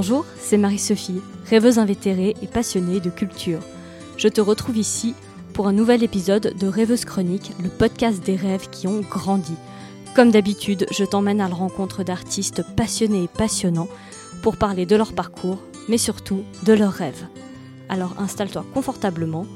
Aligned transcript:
Bonjour, 0.00 0.24
c'est 0.38 0.58
Marie-Sophie, 0.58 1.20
rêveuse 1.50 1.80
invétérée 1.80 2.36
et 2.40 2.46
passionnée 2.46 3.00
de 3.00 3.10
culture. 3.10 3.58
Je 4.16 4.28
te 4.28 4.40
retrouve 4.40 4.76
ici 4.76 5.12
pour 5.54 5.66
un 5.66 5.72
nouvel 5.72 6.04
épisode 6.04 6.54
de 6.56 6.68
Rêveuse 6.68 7.04
Chronique, 7.04 7.50
le 7.60 7.68
podcast 7.68 8.24
des 8.24 8.36
rêves 8.36 8.70
qui 8.70 8.86
ont 8.86 9.00
grandi. 9.00 9.56
Comme 10.14 10.30
d'habitude, 10.30 10.86
je 10.92 11.04
t'emmène 11.04 11.40
à 11.40 11.48
la 11.48 11.54
rencontre 11.56 12.04
d'artistes 12.04 12.62
passionnés 12.76 13.24
et 13.24 13.28
passionnants 13.28 13.88
pour 14.40 14.56
parler 14.56 14.86
de 14.86 14.94
leur 14.94 15.14
parcours, 15.14 15.58
mais 15.88 15.98
surtout 15.98 16.44
de 16.62 16.74
leurs 16.74 16.92
rêves. 16.92 17.26
Alors 17.88 18.14
installe-toi 18.20 18.64
confortablement, 18.72 19.46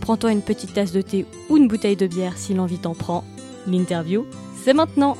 prends-toi 0.00 0.32
une 0.32 0.42
petite 0.42 0.74
tasse 0.74 0.92
de 0.92 1.00
thé 1.00 1.24
ou 1.48 1.56
une 1.56 1.66
bouteille 1.66 1.96
de 1.96 2.06
bière 2.06 2.36
si 2.36 2.52
l'envie 2.52 2.76
t'en 2.76 2.94
prend. 2.94 3.24
L'interview, 3.66 4.26
c'est 4.62 4.74
maintenant 4.74 5.16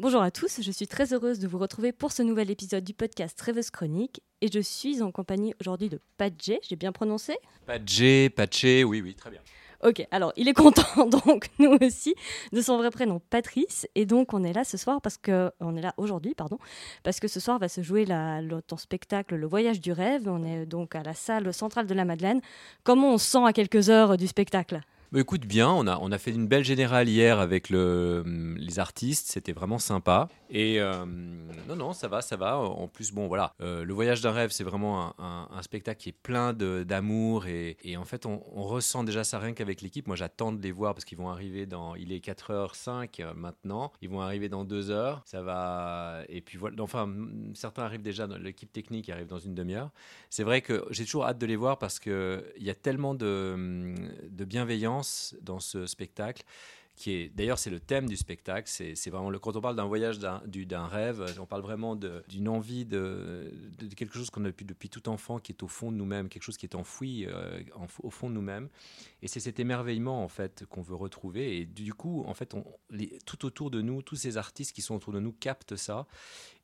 Bonjour 0.00 0.22
à 0.22 0.30
tous, 0.30 0.60
je 0.62 0.70
suis 0.70 0.86
très 0.86 1.12
heureuse 1.12 1.40
de 1.40 1.48
vous 1.48 1.58
retrouver 1.58 1.90
pour 1.90 2.12
ce 2.12 2.22
nouvel 2.22 2.52
épisode 2.52 2.84
du 2.84 2.94
podcast 2.94 3.40
Rêveuse 3.40 3.70
Chronique 3.70 4.22
et 4.40 4.48
je 4.48 4.60
suis 4.60 5.02
en 5.02 5.10
compagnie 5.10 5.54
aujourd'hui 5.60 5.88
de 5.88 5.98
Padjé, 6.16 6.60
j'ai 6.62 6.76
bien 6.76 6.92
prononcé? 6.92 7.36
Padjé, 7.66 8.30
Patché, 8.30 8.84
oui, 8.84 9.00
oui, 9.00 9.16
très 9.16 9.30
bien. 9.30 9.40
Ok, 9.82 10.06
alors 10.12 10.32
il 10.36 10.46
est 10.46 10.54
content 10.54 11.06
donc 11.06 11.48
nous 11.58 11.76
aussi 11.80 12.14
de 12.52 12.60
son 12.60 12.76
vrai 12.76 12.92
prénom 12.92 13.20
Patrice 13.28 13.88
et 13.96 14.06
donc 14.06 14.34
on 14.34 14.44
est 14.44 14.52
là 14.52 14.62
ce 14.62 14.76
soir 14.76 15.00
parce 15.00 15.16
que 15.16 15.50
on 15.58 15.76
est 15.76 15.82
là 15.82 15.94
aujourd'hui 15.96 16.36
pardon 16.36 16.58
parce 17.02 17.18
que 17.18 17.26
ce 17.26 17.40
soir 17.40 17.58
va 17.58 17.68
se 17.68 17.82
jouer 17.82 18.04
la, 18.04 18.40
le, 18.40 18.62
ton 18.62 18.76
spectacle 18.76 19.34
Le 19.34 19.46
Voyage 19.48 19.80
du 19.80 19.90
rêve. 19.90 20.28
On 20.28 20.44
est 20.44 20.64
donc 20.64 20.94
à 20.94 21.02
la 21.02 21.14
salle 21.14 21.52
centrale 21.52 21.88
de 21.88 21.94
la 21.94 22.04
Madeleine. 22.04 22.40
Comment 22.84 23.14
on 23.14 23.18
se 23.18 23.26
sent 23.26 23.44
à 23.44 23.52
quelques 23.52 23.90
heures 23.90 24.16
du 24.16 24.28
spectacle? 24.28 24.80
Bah, 25.10 25.20
écoute 25.20 25.46
bien, 25.46 25.70
on 25.70 25.86
a, 25.86 25.98
on 26.00 26.12
a 26.12 26.18
fait 26.18 26.32
une 26.32 26.46
belle 26.46 26.64
générale 26.64 27.08
hier 27.08 27.38
avec 27.38 27.70
le, 27.70 28.22
les 28.58 28.78
artistes, 28.78 29.30
c'était 29.30 29.52
vraiment 29.52 29.78
sympa. 29.78 30.28
Et 30.50 30.80
euh, 30.80 31.06
non, 31.68 31.76
non, 31.76 31.92
ça 31.92 32.08
va, 32.08 32.20
ça 32.20 32.36
va. 32.36 32.58
En 32.58 32.88
plus, 32.88 33.12
bon, 33.12 33.26
voilà, 33.26 33.54
euh, 33.60 33.84
le 33.84 33.94
voyage 33.94 34.20
d'un 34.20 34.32
rêve, 34.32 34.50
c'est 34.50 34.64
vraiment 34.64 35.14
un, 35.18 35.62
spectacle 35.62 36.00
qui 36.00 36.10
est 36.10 36.12
plein 36.12 36.52
d'amour 36.52 37.46
et, 37.46 37.96
en 37.96 38.04
fait, 38.04 38.26
on, 38.26 38.38
ressent 38.68 39.02
déjà 39.02 39.24
ça 39.24 39.38
rien 39.38 39.52
qu'avec 39.52 39.80
l'équipe. 39.80 40.06
Moi, 40.06 40.16
j'attends 40.16 40.52
de 40.52 40.60
les 40.62 40.72
voir 40.72 40.94
parce 40.94 41.04
qu'ils 41.04 41.18
vont 41.18 41.30
arriver 41.30 41.64
dans, 41.64 41.94
il 41.94 42.12
est 42.12 42.24
4h05 42.24 43.22
euh, 43.22 43.34
maintenant, 43.34 43.92
ils 44.02 44.08
vont 44.08 44.20
arriver 44.20 44.48
dans 44.48 44.64
2 44.64 44.90
heures, 44.90 45.22
ça 45.24 45.42
va, 45.42 46.22
et 46.28 46.40
puis 46.42 46.58
voilà, 46.58 46.82
enfin, 46.82 47.10
certains 47.54 47.82
arrivent 47.82 48.02
déjà, 48.02 48.26
l'équipe 48.26 48.72
technique 48.72 49.08
arrive 49.08 49.26
dans 49.26 49.38
une 49.38 49.54
demi-heure. 49.54 49.90
C'est 50.28 50.44
vrai 50.44 50.60
que 50.60 50.84
j'ai 50.90 51.04
toujours 51.04 51.24
hâte 51.24 51.38
de 51.38 51.46
les 51.46 51.56
voir 51.56 51.78
parce 51.78 51.98
qu'il 51.98 52.42
y 52.58 52.70
a 52.70 52.74
tellement 52.74 53.14
de, 53.14 53.94
de 54.30 54.44
bienveillance 54.44 54.97
dans 55.40 55.60
ce 55.60 55.86
spectacle 55.86 56.42
qui 56.98 57.12
est 57.12 57.28
d'ailleurs 57.28 57.58
c'est 57.58 57.70
le 57.70 57.80
thème 57.80 58.06
du 58.06 58.16
spectacle. 58.16 58.68
C'est 58.68 59.10
vraiment 59.10 59.30
le 59.30 59.38
quand 59.38 59.56
on 59.56 59.60
parle 59.60 59.76
d'un 59.76 59.86
voyage, 59.86 60.18
d'un 60.18 60.86
rêve, 60.86 61.24
on 61.40 61.46
parle 61.46 61.62
vraiment 61.62 61.96
d'une 61.96 62.48
envie 62.48 62.84
de, 62.84 63.52
quelque 63.96 64.14
chose 64.14 64.30
qu'on 64.30 64.44
a 64.44 64.50
depuis, 64.50 64.88
tout 64.90 65.08
enfant, 65.08 65.38
qui 65.38 65.52
est 65.52 65.62
au 65.62 65.68
fond 65.68 65.92
de 65.92 65.96
nous-mêmes, 65.96 66.28
quelque 66.28 66.42
chose 66.42 66.56
qui 66.56 66.66
est 66.66 66.74
enfoui 66.74 67.24
euh, 67.26 67.62
au 68.02 68.10
fond 68.10 68.28
de 68.28 68.34
nous-mêmes. 68.34 68.68
Et 69.22 69.28
c'est 69.28 69.40
cet 69.40 69.60
émerveillement 69.60 70.22
en 70.22 70.28
fait 70.28 70.66
qu'on 70.66 70.82
veut 70.82 70.96
retrouver. 70.96 71.58
Et 71.58 71.66
du 71.66 71.94
coup, 71.94 72.24
en 72.26 72.34
fait, 72.34 72.54
tout 73.24 73.46
autour 73.46 73.70
de 73.70 73.80
nous, 73.80 74.02
tous 74.02 74.16
ces 74.16 74.36
artistes 74.36 74.74
qui 74.74 74.82
sont 74.82 74.96
autour 74.96 75.12
de 75.12 75.20
nous 75.20 75.32
captent 75.32 75.76
ça 75.76 76.06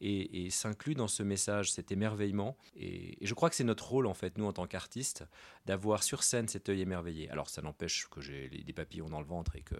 et, 0.00 0.46
et 0.46 0.50
s'incluent 0.50 0.96
dans 0.96 1.08
ce 1.08 1.22
message, 1.22 1.72
cet 1.72 1.92
émerveillement. 1.92 2.56
Et, 2.76 3.22
et 3.22 3.26
je 3.26 3.34
crois 3.34 3.50
que 3.50 3.56
c'est 3.56 3.64
notre 3.64 3.88
rôle 3.88 4.06
en 4.06 4.14
fait, 4.14 4.36
nous 4.36 4.46
en 4.46 4.52
tant 4.52 4.66
qu'artistes, 4.66 5.24
d'avoir 5.66 6.02
sur 6.02 6.24
scène 6.24 6.48
cet 6.48 6.68
œil 6.68 6.80
émerveillé. 6.80 7.30
Alors 7.30 7.48
ça 7.48 7.62
n'empêche 7.62 8.08
que 8.08 8.20
j'ai 8.20 8.48
des 8.48 8.72
papillons 8.72 9.08
dans 9.08 9.20
le 9.20 9.26
ventre 9.26 9.56
et 9.56 9.62
que 9.62 9.76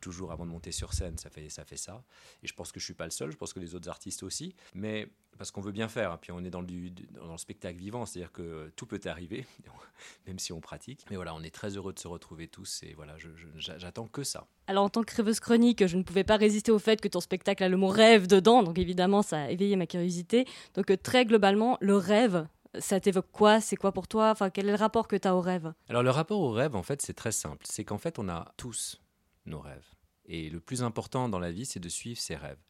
toujours 0.00 0.32
avant 0.32 0.46
de 0.46 0.50
monter 0.50 0.72
sur 0.72 0.92
scène, 0.92 1.18
ça 1.18 1.30
fait 1.30 1.48
ça. 1.48 1.64
Fait 1.64 1.76
ça. 1.76 2.02
Et 2.42 2.46
je 2.46 2.54
pense 2.54 2.72
que 2.72 2.80
je 2.80 2.84
suis 2.84 2.94
pas 2.94 3.04
le 3.04 3.10
seul, 3.10 3.30
je 3.30 3.36
pense 3.36 3.52
que 3.52 3.60
les 3.60 3.74
autres 3.74 3.88
artistes 3.88 4.22
aussi. 4.22 4.54
Mais 4.74 5.08
parce 5.38 5.50
qu'on 5.50 5.60
veut 5.60 5.72
bien 5.72 5.88
faire, 5.88 6.12
hein, 6.12 6.18
puis 6.20 6.32
on 6.32 6.44
est 6.44 6.50
dans 6.50 6.60
le, 6.60 6.90
dans 7.12 7.32
le 7.32 7.38
spectacle 7.38 7.78
vivant, 7.78 8.04
c'est-à-dire 8.04 8.32
que 8.32 8.70
tout 8.76 8.86
peut 8.86 9.00
arriver, 9.06 9.46
même 10.26 10.38
si 10.38 10.52
on 10.52 10.60
pratique. 10.60 11.06
Mais 11.08 11.16
voilà, 11.16 11.34
on 11.34 11.42
est 11.42 11.54
très 11.54 11.76
heureux 11.76 11.92
de 11.92 11.98
se 11.98 12.08
retrouver 12.08 12.46
tous 12.46 12.82
et 12.82 12.92
voilà, 12.94 13.16
j'attends 13.56 14.06
que 14.06 14.22
ça. 14.22 14.46
Alors 14.66 14.84
en 14.84 14.90
tant 14.90 15.02
que 15.02 15.14
rêveuse 15.14 15.40
chronique, 15.40 15.86
je 15.86 15.96
ne 15.96 16.02
pouvais 16.02 16.24
pas 16.24 16.36
résister 16.36 16.70
au 16.70 16.78
fait 16.78 17.00
que 17.00 17.08
ton 17.08 17.20
spectacle 17.20 17.64
a 17.64 17.68
le 17.68 17.76
mot 17.76 17.88
rêve 17.88 18.26
dedans, 18.26 18.62
donc 18.62 18.78
évidemment 18.78 19.22
ça 19.22 19.44
a 19.44 19.50
éveillé 19.50 19.76
ma 19.76 19.86
curiosité. 19.86 20.46
Donc 20.74 20.90
euh, 20.90 20.96
très 20.96 21.24
globalement, 21.24 21.78
le 21.80 21.96
rêve, 21.96 22.46
ça 22.78 23.00
t'évoque 23.00 23.30
quoi? 23.32 23.60
C'est 23.60 23.76
quoi 23.76 23.92
pour 23.92 24.08
toi? 24.08 24.30
Enfin, 24.30 24.50
quel 24.50 24.68
est 24.68 24.72
le 24.72 24.76
rapport 24.76 25.08
que 25.08 25.16
tu 25.16 25.26
as 25.26 25.34
au 25.34 25.40
rêve? 25.40 25.72
Alors 25.88 26.02
le 26.02 26.10
rapport 26.10 26.40
au 26.40 26.50
rêve, 26.50 26.76
en 26.76 26.82
fait, 26.82 27.02
c'est 27.02 27.14
très 27.14 27.32
simple. 27.32 27.64
C'est 27.68 27.84
qu'en 27.84 27.98
fait, 27.98 28.18
on 28.18 28.28
a 28.28 28.52
tous 28.56 29.00
nos 29.46 29.60
rêves. 29.60 29.86
Et 30.26 30.48
le 30.48 30.60
plus 30.60 30.82
important 30.82 31.28
dans 31.28 31.38
la 31.38 31.50
vie, 31.50 31.66
c'est 31.66 31.80
de 31.80 31.88
suivre 31.88 32.20
ses 32.20 32.36
rêves. 32.36 32.62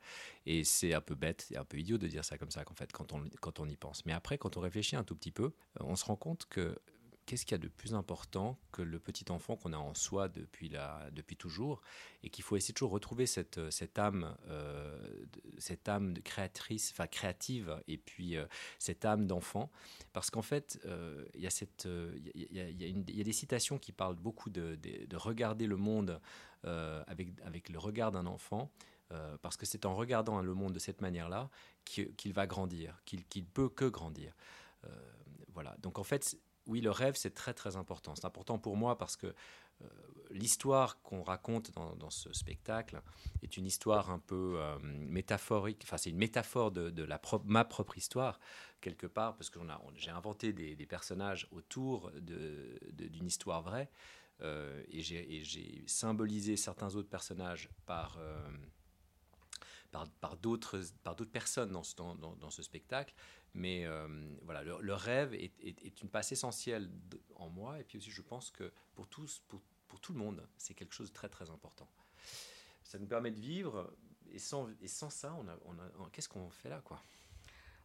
Et 0.46 0.64
c'est 0.64 0.94
un 0.94 1.00
peu 1.00 1.14
bête, 1.14 1.46
et 1.50 1.56
un 1.56 1.64
peu 1.64 1.78
idiot 1.78 1.98
de 1.98 2.06
dire 2.06 2.24
ça 2.24 2.38
comme 2.38 2.50
ça, 2.50 2.64
qu'en 2.64 2.74
fait, 2.74 2.90
quand 2.92 3.12
on, 3.12 3.24
quand 3.40 3.60
on 3.60 3.68
y 3.68 3.76
pense. 3.76 4.06
Mais 4.06 4.12
après, 4.12 4.38
quand 4.38 4.56
on 4.56 4.60
réfléchit 4.60 4.96
un 4.96 5.04
tout 5.04 5.14
petit 5.14 5.32
peu, 5.32 5.52
on 5.80 5.96
se 5.96 6.04
rend 6.04 6.16
compte 6.16 6.46
que 6.46 6.78
qu'est-ce 7.26 7.44
qu'il 7.44 7.54
y 7.54 7.60
a 7.60 7.62
de 7.62 7.68
plus 7.68 7.94
important 7.94 8.58
que 8.72 8.82
le 8.82 8.98
petit 8.98 9.30
enfant 9.30 9.56
qu'on 9.56 9.72
a 9.72 9.76
en 9.76 9.94
soi 9.94 10.28
depuis, 10.28 10.68
la, 10.68 11.08
depuis 11.12 11.36
toujours 11.36 11.80
et 12.22 12.30
qu'il 12.30 12.42
faut 12.42 12.56
essayer 12.56 12.72
de 12.72 12.76
toujours 12.78 12.90
retrouver 12.90 13.26
cette, 13.26 13.70
cette 13.70 13.98
âme, 13.98 14.36
euh, 14.48 15.24
cette 15.58 15.88
âme 15.88 16.12
de 16.14 16.20
créatrice, 16.20 16.90
enfin 16.92 17.06
créative 17.06 17.80
et 17.86 17.98
puis 17.98 18.36
euh, 18.36 18.46
cette 18.78 19.04
âme 19.04 19.26
d'enfant 19.26 19.70
parce 20.12 20.30
qu'en 20.30 20.42
fait 20.42 20.80
euh, 20.86 21.24
il 21.34 21.40
y, 21.40 21.46
a 21.46 21.50
y, 22.34 22.60
a, 22.60 22.68
y, 22.68 23.20
a 23.20 23.24
des 23.24 23.32
citations 23.32 23.78
qui 23.78 23.92
parlent 23.92 24.16
beaucoup 24.16 24.50
de, 24.50 24.76
de, 24.76 25.06
de 25.06 25.16
regarder 25.16 25.66
le 25.66 25.76
monde 25.76 26.20
avec, 26.62 27.28
avec 27.44 27.70
le 27.70 27.78
regard 27.78 28.10
d'un 28.10 28.26
enfant 28.26 28.70
parce 29.40 29.56
que 29.56 29.64
c'est 29.66 29.86
en 29.86 29.94
regardant 29.94 30.40
le 30.42 30.54
monde 30.54 30.74
de 30.74 30.78
cette 30.78 31.00
manière-là 31.00 31.48
qu'il 31.84 32.32
va 32.32 32.46
grandir, 32.46 33.00
qu'il 33.06 33.24
qu 33.26 33.42
peut 33.42 33.68
que 33.70 33.86
grandir. 33.86 34.36
voilà. 35.54 35.74
Donc 35.80 35.98
en 35.98 36.04
fait, 36.04 36.36
oui, 36.70 36.80
le 36.80 36.92
rêve, 36.92 37.16
c'est 37.16 37.34
très 37.34 37.52
très 37.52 37.76
important. 37.76 38.14
C'est 38.14 38.24
important 38.24 38.58
pour 38.58 38.76
moi 38.76 38.96
parce 38.96 39.16
que 39.16 39.26
euh, 39.26 39.86
l'histoire 40.30 41.02
qu'on 41.02 41.24
raconte 41.24 41.72
dans, 41.72 42.10
ce 42.10 42.32
spectacle 42.32 43.02
est 43.42 43.56
une 43.56 43.66
histoire 43.66 44.10
un 44.10 44.20
peu 44.20 44.54
euh, 44.56 44.78
métaphorique. 44.80 45.80
Enfin, 45.82 45.96
c'est 45.96 46.10
une 46.10 46.18
métaphore 46.18 46.70
de, 46.70 47.08
ma 47.44 47.64
propre 47.64 47.98
histoire, 47.98 48.38
quelque 48.80 49.08
part, 49.08 49.36
parce 49.36 49.50
que 49.50 49.58
j'ai 49.96 50.12
inventé 50.12 50.52
des, 50.52 50.86
personnages 50.86 51.48
autour 51.50 52.12
d'une 52.20 53.26
histoire 53.26 53.62
vraie. 53.62 53.90
Euh, 54.42 54.82
et 54.88 55.02
j'ai 55.02 55.82
symbolisé 55.88 56.56
certains 56.56 56.94
autres 56.94 57.10
personnages 57.10 57.68
par, 57.84 58.16
par, 59.90 60.08
par 60.20 60.36
d'autres 60.36 60.78
personnes 61.32 61.72
dans 61.72 61.82
ce, 61.82 61.96
dans 61.96 62.50
ce 62.50 62.62
spectacle. 62.62 63.12
Mais 63.54 63.84
euh, 63.84 64.06
voilà, 64.42 64.62
le, 64.62 64.94
rêve 64.94 65.34
est, 65.34 66.02
une 66.02 66.08
passe 66.08 66.32
essentielle 66.32 66.90
en 67.34 67.48
moi. 67.48 67.80
Et 67.80 67.84
puis 67.84 67.98
aussi, 67.98 68.10
je 68.10 68.22
pense 68.22 68.50
que 68.50 68.72
pour, 68.94 69.08
tous, 69.08 69.42
pour, 69.48 70.00
tout 70.00 70.12
le 70.12 70.18
monde, 70.18 70.46
c'est 70.56 70.74
quelque 70.74 70.94
chose 70.94 71.08
de 71.08 71.14
très, 71.14 71.28
très 71.28 71.50
important. 71.50 71.88
Ça 72.84 72.98
nous 72.98 73.06
permet 73.06 73.30
de 73.30 73.40
vivre. 73.40 73.92
Et 74.32 74.38
sans, 74.38 74.68
ça, 74.86 75.36
qu'est-ce 76.12 76.28
qu'on 76.28 76.48
fait 76.50 76.68
là 76.68 76.80
quoi? 76.84 77.02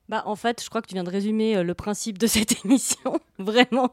Bah, 0.07 0.21
en 0.27 0.35
fait, 0.35 0.63
je 0.63 0.69
crois 0.69 0.83
que 0.83 0.87
tu 0.87 0.93
viens 0.93 1.03
de 1.03 1.09
résumer 1.09 1.57
euh, 1.57 1.63
le 1.63 1.73
principe 1.73 2.19
de 2.19 2.27
cette 2.27 2.63
émission, 2.63 3.19
vraiment. 3.39 3.91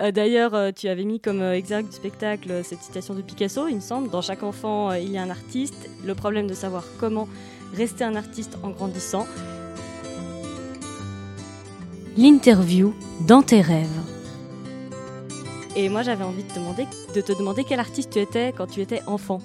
Euh, 0.00 0.10
D'ailleurs, 0.10 0.72
tu 0.72 0.88
avais 0.88 1.04
mis 1.04 1.20
comme 1.20 1.42
exergue 1.42 1.86
du 1.86 1.92
spectacle 1.92 2.64
cette 2.64 2.80
citation 2.80 3.14
de 3.14 3.20
Picasso, 3.20 3.68
il 3.68 3.76
me 3.76 3.80
semble. 3.80 4.08
Dans 4.08 4.22
chaque 4.22 4.42
enfant, 4.42 4.92
il 4.92 5.10
y 5.10 5.18
a 5.18 5.22
un 5.22 5.28
artiste. 5.28 5.90
Le 6.06 6.14
problème 6.14 6.46
de 6.46 6.54
savoir 6.54 6.84
comment 6.98 7.28
rester 7.74 8.04
un 8.04 8.14
artiste 8.14 8.56
en 8.62 8.70
grandissant 8.70 9.26
l'interview 12.16 12.94
dans 13.26 13.42
tes 13.42 13.60
rêves. 13.60 13.88
Et 15.74 15.88
moi, 15.88 16.02
j'avais 16.02 16.24
envie 16.24 16.44
de 16.44 16.48
te, 16.48 16.54
demander, 16.58 16.86
de 17.14 17.20
te 17.20 17.32
demander 17.32 17.64
quel 17.64 17.80
artiste 17.80 18.10
tu 18.10 18.18
étais 18.18 18.52
quand 18.52 18.66
tu 18.66 18.80
étais 18.80 19.02
enfant. 19.06 19.40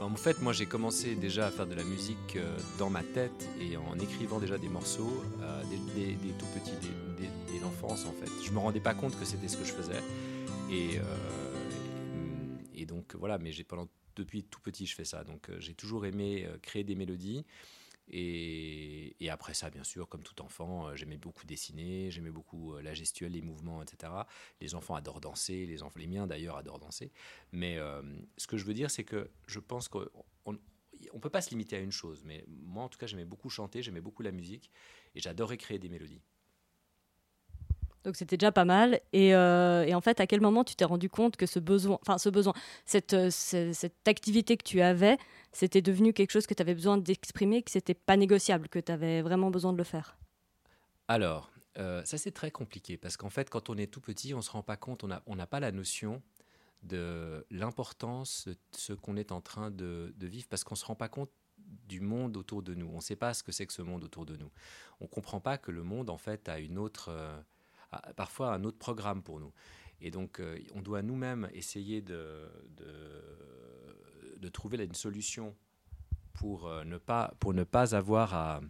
En 0.00 0.16
fait, 0.16 0.40
moi, 0.40 0.52
j'ai 0.52 0.66
commencé 0.66 1.16
déjà 1.16 1.46
à 1.46 1.50
faire 1.50 1.66
de 1.66 1.74
la 1.74 1.82
musique 1.82 2.36
euh, 2.36 2.56
dans 2.78 2.88
ma 2.88 3.02
tête 3.02 3.48
et 3.60 3.76
en 3.76 3.98
écrivant 3.98 4.38
déjà 4.38 4.58
des 4.58 4.68
morceaux 4.68 5.22
euh, 5.42 5.62
dès, 5.96 6.14
tout 6.38 6.46
petit, 6.54 6.70
dès, 7.18 7.28
dès 7.52 7.58
l'enfance, 7.58 8.06
en 8.06 8.12
fait. 8.12 8.30
Je 8.44 8.52
me 8.52 8.58
rendais 8.58 8.80
pas 8.80 8.94
compte 8.94 9.18
que 9.18 9.24
c'était 9.24 9.48
ce 9.48 9.56
que 9.56 9.64
je 9.64 9.72
faisais. 9.72 10.02
Et, 10.70 10.98
euh, 10.98 11.02
et 12.76 12.86
donc, 12.86 13.16
voilà, 13.16 13.38
mais 13.38 13.50
pendant, 13.66 13.88
depuis 14.14 14.44
tout 14.44 14.60
petit, 14.60 14.86
je 14.86 14.94
fais 14.94 15.04
ça. 15.04 15.24
Donc, 15.24 15.50
euh, 15.50 15.56
j'ai 15.58 15.74
toujours 15.74 16.06
aimé 16.06 16.46
créer 16.62 16.84
des 16.84 16.94
mélodies. 16.94 17.44
Et, 18.08 19.16
après 19.30 19.54
ça, 19.54 19.68
bien 19.68 19.82
sûr, 19.82 20.08
comme 20.08 20.22
tout 20.22 20.40
enfant, 20.42 20.88
euh, 20.88 20.96
j'aimais 20.96 21.16
beaucoup 21.16 21.44
dessiner, 21.44 22.10
j'aimais 22.10 22.30
beaucoup 22.30 22.74
euh, 22.74 22.82
la 22.82 22.94
gestuelle, 22.94 23.32
les 23.32 23.42
mouvements, 23.42 23.82
etc. 23.82 24.12
Les 24.60 24.76
enfants 24.76 24.94
adorent 24.94 25.20
danser, 25.20 25.66
les, 25.66 25.82
enfants, 25.82 25.98
les 25.98 26.06
miens 26.06 26.26
d'ailleurs 26.26 26.56
adorent 26.56 26.78
danser. 26.78 27.10
Mais 27.50 27.78
euh, 27.78 28.02
ce 28.36 28.46
que 28.46 28.56
je 28.56 28.64
veux 28.64 28.74
dire, 28.74 28.90
c'est 28.90 29.02
que 29.02 29.30
je 29.48 29.58
pense 29.58 29.88
qu'on 29.88 30.06
ne 30.46 31.18
peut 31.20 31.30
pas 31.30 31.40
se 31.40 31.50
limiter 31.50 31.76
à 31.76 31.80
une 31.80 31.90
chose. 31.90 32.22
Mais 32.24 32.44
moi, 32.46 32.84
en 32.84 32.88
tout 32.88 32.98
cas, 32.98 33.06
j'aimais 33.06 33.24
beaucoup 33.24 33.48
chanter, 33.48 33.82
j'aimais 33.82 34.00
beaucoup 34.00 34.22
la 34.22 34.32
musique, 34.32 34.70
et 35.16 35.20
j'adorais 35.20 35.56
créer 35.56 35.78
des 35.78 35.88
mélodies. 35.88 36.20
Donc 38.04 38.16
c'était 38.16 38.36
déjà 38.36 38.52
pas 38.52 38.64
mal. 38.64 39.00
Et, 39.12 39.34
euh, 39.34 39.84
et, 39.84 39.94
en 39.94 40.00
fait, 40.00 40.20
à 40.20 40.26
quel 40.26 40.40
moment 40.40 40.62
tu 40.62 40.76
t'es 40.76 40.84
rendu 40.84 41.08
compte 41.08 41.36
que 41.36 41.46
ce 41.46 41.58
besoin, 41.58 41.98
enfin 42.02 42.18
ce 42.18 42.28
besoin, 42.28 42.52
cette, 42.84 43.14
euh, 43.14 43.30
cette, 43.30 44.06
activité 44.06 44.56
que 44.56 44.64
tu 44.64 44.82
avais, 44.82 45.16
c'était 45.52 45.82
devenu 45.82 46.12
quelque 46.12 46.30
chose 46.30 46.46
que 46.46 46.54
tu 46.54 46.62
avais 46.62 46.74
besoin 46.74 46.98
d'exprimer, 46.98 47.62
que 47.62 47.70
c'était 47.70 47.94
pas 47.94 48.16
négociable, 48.16 48.68
que 48.68 48.78
tu 48.78 48.92
avais 48.92 49.22
vraiment 49.22 49.50
besoin 49.50 49.72
de 49.72 49.78
le 49.78 49.84
faire? 49.84 50.18
Alors, 51.08 51.50
euh, 51.78 52.04
ça 52.04 52.18
c'est 52.18 52.30
très 52.30 52.50
compliqué 52.50 52.96
parce 52.96 53.16
qu'en 53.16 53.30
fait, 53.30 53.48
quand 53.48 53.70
on 53.70 53.76
est 53.76 53.86
tout 53.86 54.00
petit, 54.00 54.34
on 54.34 54.38
ne 54.38 54.42
se 54.42 54.50
rend 54.50 54.62
pas 54.62 54.76
compte, 54.76 55.04
on 55.26 55.36
n'a 55.36 55.46
pas 55.46 55.60
la 55.60 55.72
notion 55.72 56.22
de 56.82 57.46
l'importance 57.50 58.46
de 58.46 58.56
ce 58.76 58.92
qu'on 58.92 59.16
est 59.16 59.32
en 59.32 59.40
train 59.40 59.70
de, 59.70 60.14
vivre 60.20 60.46
parce 60.48 60.64
qu'on 60.64 60.74
ne 60.74 60.78
se 60.78 60.84
rend 60.84 60.94
pas 60.94 61.08
compte 61.08 61.30
du 61.56 62.00
monde 62.00 62.36
autour 62.36 62.62
de 62.62 62.74
nous. 62.74 62.88
On 62.92 62.96
ne 62.96 63.00
sait 63.00 63.16
pas 63.16 63.32
ce 63.32 63.42
que 63.42 63.50
c'est 63.50 63.66
que 63.66 63.72
ce 63.72 63.80
monde 63.80 64.04
autour 64.04 64.26
de 64.26 64.36
nous. 64.36 64.50
On 65.00 65.04
ne 65.04 65.08
comprend 65.08 65.40
pas 65.40 65.56
que 65.56 65.70
le 65.70 65.82
monde, 65.82 66.10
en 66.10 66.18
fait, 66.18 66.48
a 66.50 66.58
une 66.58 66.76
autre, 66.76 67.10
parfois 68.16 68.54
un 68.54 68.64
autre 68.64 68.78
programme 68.78 69.22
pour 69.22 69.40
nous. 69.40 69.52
Et 70.00 70.10
donc, 70.10 70.40
euh, 70.40 70.58
on 70.74 70.82
doit 70.82 71.02
nous-mêmes 71.02 71.48
essayer 71.52 72.02
de, 72.02 72.48
de, 72.76 74.48
trouver 74.48 74.84
une 74.84 74.94
solution 74.94 75.56
pour, 76.34 76.70
ne 76.84 76.98
pas, 76.98 77.34
pour 77.40 77.54
ne 77.54 77.64
pas 77.64 77.94
avoir 77.94 78.34
à... 78.34 78.60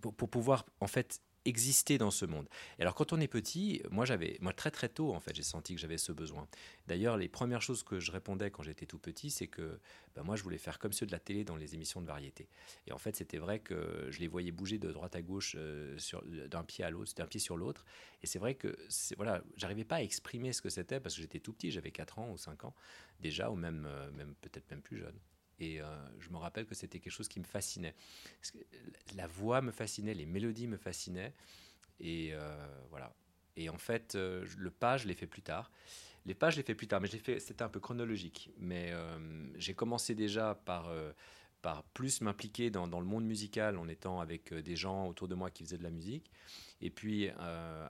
pour, 0.00 0.14
pour, 0.14 0.30
pouvoir, 0.30 0.64
en 0.80 0.86
fait, 0.86 1.20
exister 1.44 1.98
dans 1.98 2.10
ce 2.10 2.26
monde. 2.26 2.48
Et 2.78 2.82
alors 2.82 2.94
quand 2.94 3.12
on 3.12 3.20
est 3.20 3.28
petit, 3.28 3.82
moi 3.90 4.04
j'avais, 4.04 4.36
moi 4.40 4.52
très 4.52 4.70
très 4.70 4.88
tôt 4.88 5.14
en 5.14 5.20
fait, 5.20 5.34
j'ai 5.34 5.42
senti 5.42 5.74
que 5.74 5.80
j'avais 5.80 5.98
ce 5.98 6.12
besoin. 6.12 6.46
D'ailleurs, 6.86 7.16
les 7.16 7.28
premières 7.28 7.62
choses 7.62 7.82
que 7.82 8.00
je 8.00 8.12
répondais 8.12 8.50
quand 8.50 8.62
j'étais 8.62 8.86
tout 8.86 8.98
petit, 8.98 9.30
c'est 9.30 9.46
que 9.46 9.80
ben, 10.14 10.22
moi 10.22 10.36
je 10.36 10.42
voulais 10.42 10.58
faire 10.58 10.78
comme 10.78 10.92
ceux 10.92 11.06
de 11.06 11.12
la 11.12 11.18
télé 11.18 11.44
dans 11.44 11.56
les 11.56 11.74
émissions 11.74 12.00
de 12.00 12.06
variété. 12.06 12.48
Et 12.86 12.92
en 12.92 12.98
fait, 12.98 13.16
c'était 13.16 13.38
vrai 13.38 13.60
que 13.60 14.08
je 14.10 14.20
les 14.20 14.28
voyais 14.28 14.50
bouger 14.50 14.78
de 14.78 14.90
droite 14.92 15.16
à 15.16 15.22
gauche, 15.22 15.54
euh, 15.56 15.96
d'un 16.48 16.64
pied 16.64 16.84
à 16.84 16.90
l'autre, 16.90 17.12
d'un 17.14 17.26
pied 17.26 17.40
sur 17.40 17.56
l'autre. 17.56 17.84
Et 18.22 18.26
c'est 18.26 18.38
vrai 18.38 18.54
que 18.54 18.76
voilà, 19.16 19.42
j'arrivais 19.56 19.84
pas 19.84 19.96
à 19.96 20.02
exprimer 20.02 20.52
ce 20.52 20.60
que 20.60 20.68
c'était 20.68 21.00
parce 21.00 21.14
que 21.14 21.22
j'étais 21.22 21.40
tout 21.40 21.52
petit, 21.52 21.70
j'avais 21.70 21.90
4 21.90 22.18
ans 22.18 22.30
ou 22.30 22.36
5 22.36 22.64
ans 22.64 22.74
déjà, 23.20 23.50
ou 23.50 23.56
même, 23.56 23.86
euh, 23.86 24.10
même 24.12 24.34
peut-être 24.40 24.70
même 24.70 24.82
plus 24.82 24.98
jeune. 24.98 25.18
Et 25.60 25.80
euh, 25.80 25.84
je 26.18 26.30
me 26.30 26.38
rappelle 26.38 26.66
que 26.66 26.74
c'était 26.74 26.98
quelque 26.98 27.12
chose 27.12 27.28
qui 27.28 27.38
me 27.38 27.44
fascinait. 27.44 27.94
La 29.14 29.26
voix 29.26 29.60
me 29.60 29.70
fascinait, 29.70 30.14
les 30.14 30.26
mélodies 30.26 30.66
me 30.66 30.78
fascinaient. 30.78 31.34
Et 32.00 32.30
euh, 32.32 32.66
voilà. 32.88 33.14
Et 33.56 33.68
en 33.68 33.76
fait, 33.76 34.14
euh, 34.14 34.46
le 34.56 34.70
pas, 34.70 34.96
je 34.96 35.06
l'ai 35.06 35.14
fait 35.14 35.26
plus 35.26 35.42
tard. 35.42 35.70
Les 36.24 36.34
pas, 36.34 36.48
je 36.50 36.56
l'ai 36.56 36.62
fait 36.62 36.74
plus 36.74 36.88
tard, 36.88 37.00
mais 37.00 37.08
c'était 37.08 37.62
un 37.62 37.68
peu 37.68 37.80
chronologique. 37.80 38.50
Mais 38.58 38.92
j'ai 39.56 39.72
commencé 39.72 40.14
déjà 40.14 40.54
par, 40.54 40.92
par 41.62 41.82
plus 41.82 42.20
m'impliquer 42.20 42.70
dans, 42.70 42.86
dans, 42.86 43.00
le 43.00 43.06
monde 43.06 43.24
musical 43.24 43.78
en 43.78 43.88
étant 43.88 44.20
avec 44.20 44.52
des 44.52 44.76
gens 44.76 45.08
autour 45.08 45.28
de 45.28 45.34
moi 45.34 45.50
qui 45.50 45.64
faisaient 45.64 45.78
de 45.78 45.82
la 45.82 45.90
musique. 45.90 46.30
Et 46.82 46.90
puis 46.90 47.30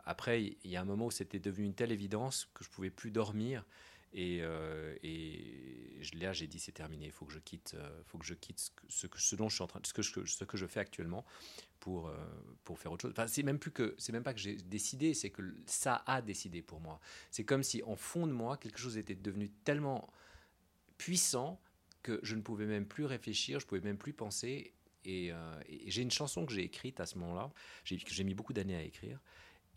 après, 0.04 0.44
il 0.44 0.70
y 0.70 0.76
a 0.76 0.80
un 0.80 0.84
moment 0.84 1.06
où 1.06 1.10
c'était 1.10 1.40
devenu 1.40 1.66
une 1.66 1.74
telle 1.74 1.90
évidence 1.90 2.48
que 2.54 2.62
je 2.62 2.70
pouvais 2.70 2.90
plus 2.90 3.10
dormir 3.10 3.64
et, 4.12 4.40
euh, 4.42 4.96
et 5.02 6.00
là, 6.14 6.32
j'ai 6.32 6.46
dit 6.46 6.58
c'est 6.58 6.72
terminé. 6.72 7.06
Il 7.06 7.12
faut 7.12 7.26
que 7.26 7.32
je 7.32 7.38
quitte, 7.38 7.74
euh, 7.74 8.02
faut 8.06 8.18
que 8.18 8.24
je 8.24 8.34
quitte 8.34 8.72
ce, 8.88 9.06
que, 9.06 9.20
ce 9.20 9.36
dont 9.36 9.48
je 9.48 9.54
suis 9.54 9.62
en 9.62 9.68
train, 9.68 9.80
ce 9.84 9.92
que 9.92 10.02
ce 10.02 10.44
que 10.44 10.56
je 10.56 10.66
fais 10.66 10.80
actuellement 10.80 11.24
pour 11.78 12.08
euh, 12.08 12.16
pour 12.64 12.78
faire 12.78 12.90
autre 12.90 13.02
chose. 13.02 13.12
Enfin, 13.12 13.28
c'est 13.28 13.44
même 13.44 13.58
plus 13.58 13.70
que, 13.70 13.94
c'est 13.98 14.12
même 14.12 14.24
pas 14.24 14.34
que 14.34 14.40
j'ai 14.40 14.56
décidé, 14.56 15.14
c'est 15.14 15.30
que 15.30 15.42
ça 15.66 16.02
a 16.06 16.22
décidé 16.22 16.60
pour 16.60 16.80
moi. 16.80 17.00
C'est 17.30 17.44
comme 17.44 17.62
si 17.62 17.82
en 17.84 17.96
fond 17.96 18.26
de 18.26 18.32
moi 18.32 18.56
quelque 18.56 18.78
chose 18.78 18.96
était 18.96 19.14
devenu 19.14 19.48
tellement 19.64 20.12
puissant 20.98 21.60
que 22.02 22.18
je 22.22 22.34
ne 22.34 22.42
pouvais 22.42 22.66
même 22.66 22.86
plus 22.86 23.04
réfléchir, 23.04 23.60
je 23.60 23.66
pouvais 23.66 23.80
même 23.80 23.98
plus 23.98 24.12
penser. 24.12 24.74
Et, 25.06 25.28
et 25.28 25.90
j'ai 25.90 26.02
une 26.02 26.10
chanson 26.10 26.44
que 26.44 26.52
j'ai 26.52 26.62
écrite 26.62 27.00
à 27.00 27.06
ce 27.06 27.16
moment-là, 27.16 27.50
j'ai 27.84 28.22
mis 28.22 28.34
beaucoup 28.34 28.52
d'années 28.52 28.76
à 28.76 28.82
écrire, 28.82 29.18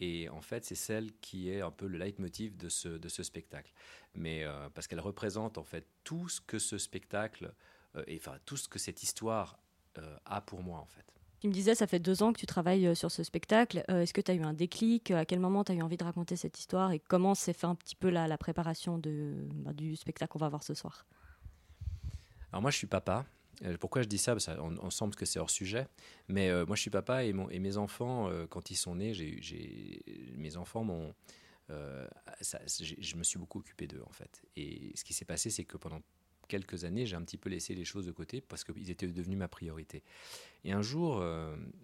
et 0.03 0.29
en 0.29 0.41
fait, 0.41 0.65
c'est 0.65 0.75
celle 0.75 1.13
qui 1.21 1.49
est 1.49 1.61
un 1.61 1.71
peu 1.71 1.87
le 1.87 1.97
leitmotiv 1.97 2.57
de 2.57 2.69
ce, 2.69 2.89
de 2.89 3.09
ce 3.09 3.23
spectacle. 3.23 3.71
Mais 4.13 4.43
euh, 4.43 4.69
parce 4.73 4.87
qu'elle 4.87 4.99
représente 4.99 5.57
en 5.57 5.63
fait 5.63 5.87
tout 6.03 6.27
ce 6.27 6.41
que 6.41 6.59
ce 6.59 6.77
spectacle, 6.77 7.53
euh, 7.95 8.03
et 8.07 8.17
enfin 8.17 8.37
tout 8.45 8.57
ce 8.57 8.67
que 8.67 8.79
cette 8.79 9.01
histoire 9.01 9.59
euh, 9.97 10.17
a 10.25 10.41
pour 10.41 10.61
moi 10.61 10.79
en 10.79 10.85
fait. 10.85 11.05
Tu 11.39 11.47
me 11.47 11.53
disais, 11.53 11.75
ça 11.75 11.87
fait 11.87 11.99
deux 11.99 12.23
ans 12.23 12.31
que 12.33 12.39
tu 12.39 12.45
travailles 12.45 12.95
sur 12.95 13.11
ce 13.11 13.21
spectacle. 13.21 13.83
Est-ce 13.89 14.13
que 14.13 14.21
tu 14.21 14.31
as 14.31 14.33
eu 14.33 14.43
un 14.43 14.53
déclic? 14.53 15.11
À 15.11 15.25
quel 15.25 15.41
moment 15.41 15.65
tu 15.65 15.73
as 15.73 15.75
eu 15.75 15.81
envie 15.81 15.97
de 15.97 16.03
raconter 16.05 16.37
cette 16.37 16.57
histoire? 16.57 16.93
Et 16.93 16.99
comment 16.99 17.35
s'est 17.35 17.51
fait 17.51 17.67
un 17.67 17.75
petit 17.75 17.97
peu 17.97 18.09
la, 18.09 18.29
la 18.29 18.37
préparation 18.37 18.97
de, 18.97 19.33
bah, 19.55 19.73
du 19.73 19.97
spectacle 19.97 20.31
qu'on 20.31 20.39
va 20.39 20.47
voir 20.47 20.63
ce 20.63 20.73
soir? 20.73 21.05
Alors 22.53 22.61
moi, 22.61 22.71
je 22.71 22.77
suis 22.77 22.87
papa. 22.87 23.25
Euh, 23.63 23.77
pourquoi 23.79 24.01
je 24.01 24.07
dis 24.07 24.17
ça? 24.17 24.33
Parce 24.33 24.45
qu'on 24.45 24.89
semble 24.89 25.15
que 25.15 25.25
c'est 25.25 25.39
hors 25.39 25.49
sujet. 25.49 25.87
Mais 26.27 26.49
euh, 26.49 26.65
moi, 26.65 26.75
je 26.75 26.81
suis 26.81 26.89
papa 26.89 27.23
et, 27.23 27.33
mes 27.33 27.77
enfants, 27.77 28.29
euh, 28.29 28.45
quand 28.47 28.71
ils 28.71 28.75
sont 28.75 28.95
nés, 28.95 29.13
mes 30.35 30.57
enfants 30.57 31.13
je 31.69 33.15
me 33.15 33.23
suis 33.23 33.39
beaucoup 33.39 33.59
occupé 33.59 33.87
d'eux, 33.87 34.03
en 34.05 34.11
fait. 34.11 34.41
Et 34.55 34.91
ce 34.95 35.03
qui 35.03 35.13
s'est 35.13 35.25
passé, 35.25 35.49
c'est 35.49 35.65
que 35.65 35.77
pendant 35.77 36.01
quelques 36.47 36.83
années, 36.83 37.05
j'ai 37.05 37.15
un 37.15 37.21
petit 37.21 37.37
peu 37.37 37.49
laissé 37.49 37.75
les 37.75 37.85
choses 37.85 38.05
de 38.05 38.11
côté 38.11 38.41
parce 38.41 38.63
qu'ils 38.63 38.89
étaient 38.89 39.07
devenus 39.07 39.37
ma 39.37 39.47
priorité. 39.47 40.03
Et 40.65 40.71
un 40.71 40.81
jour, 40.81 41.21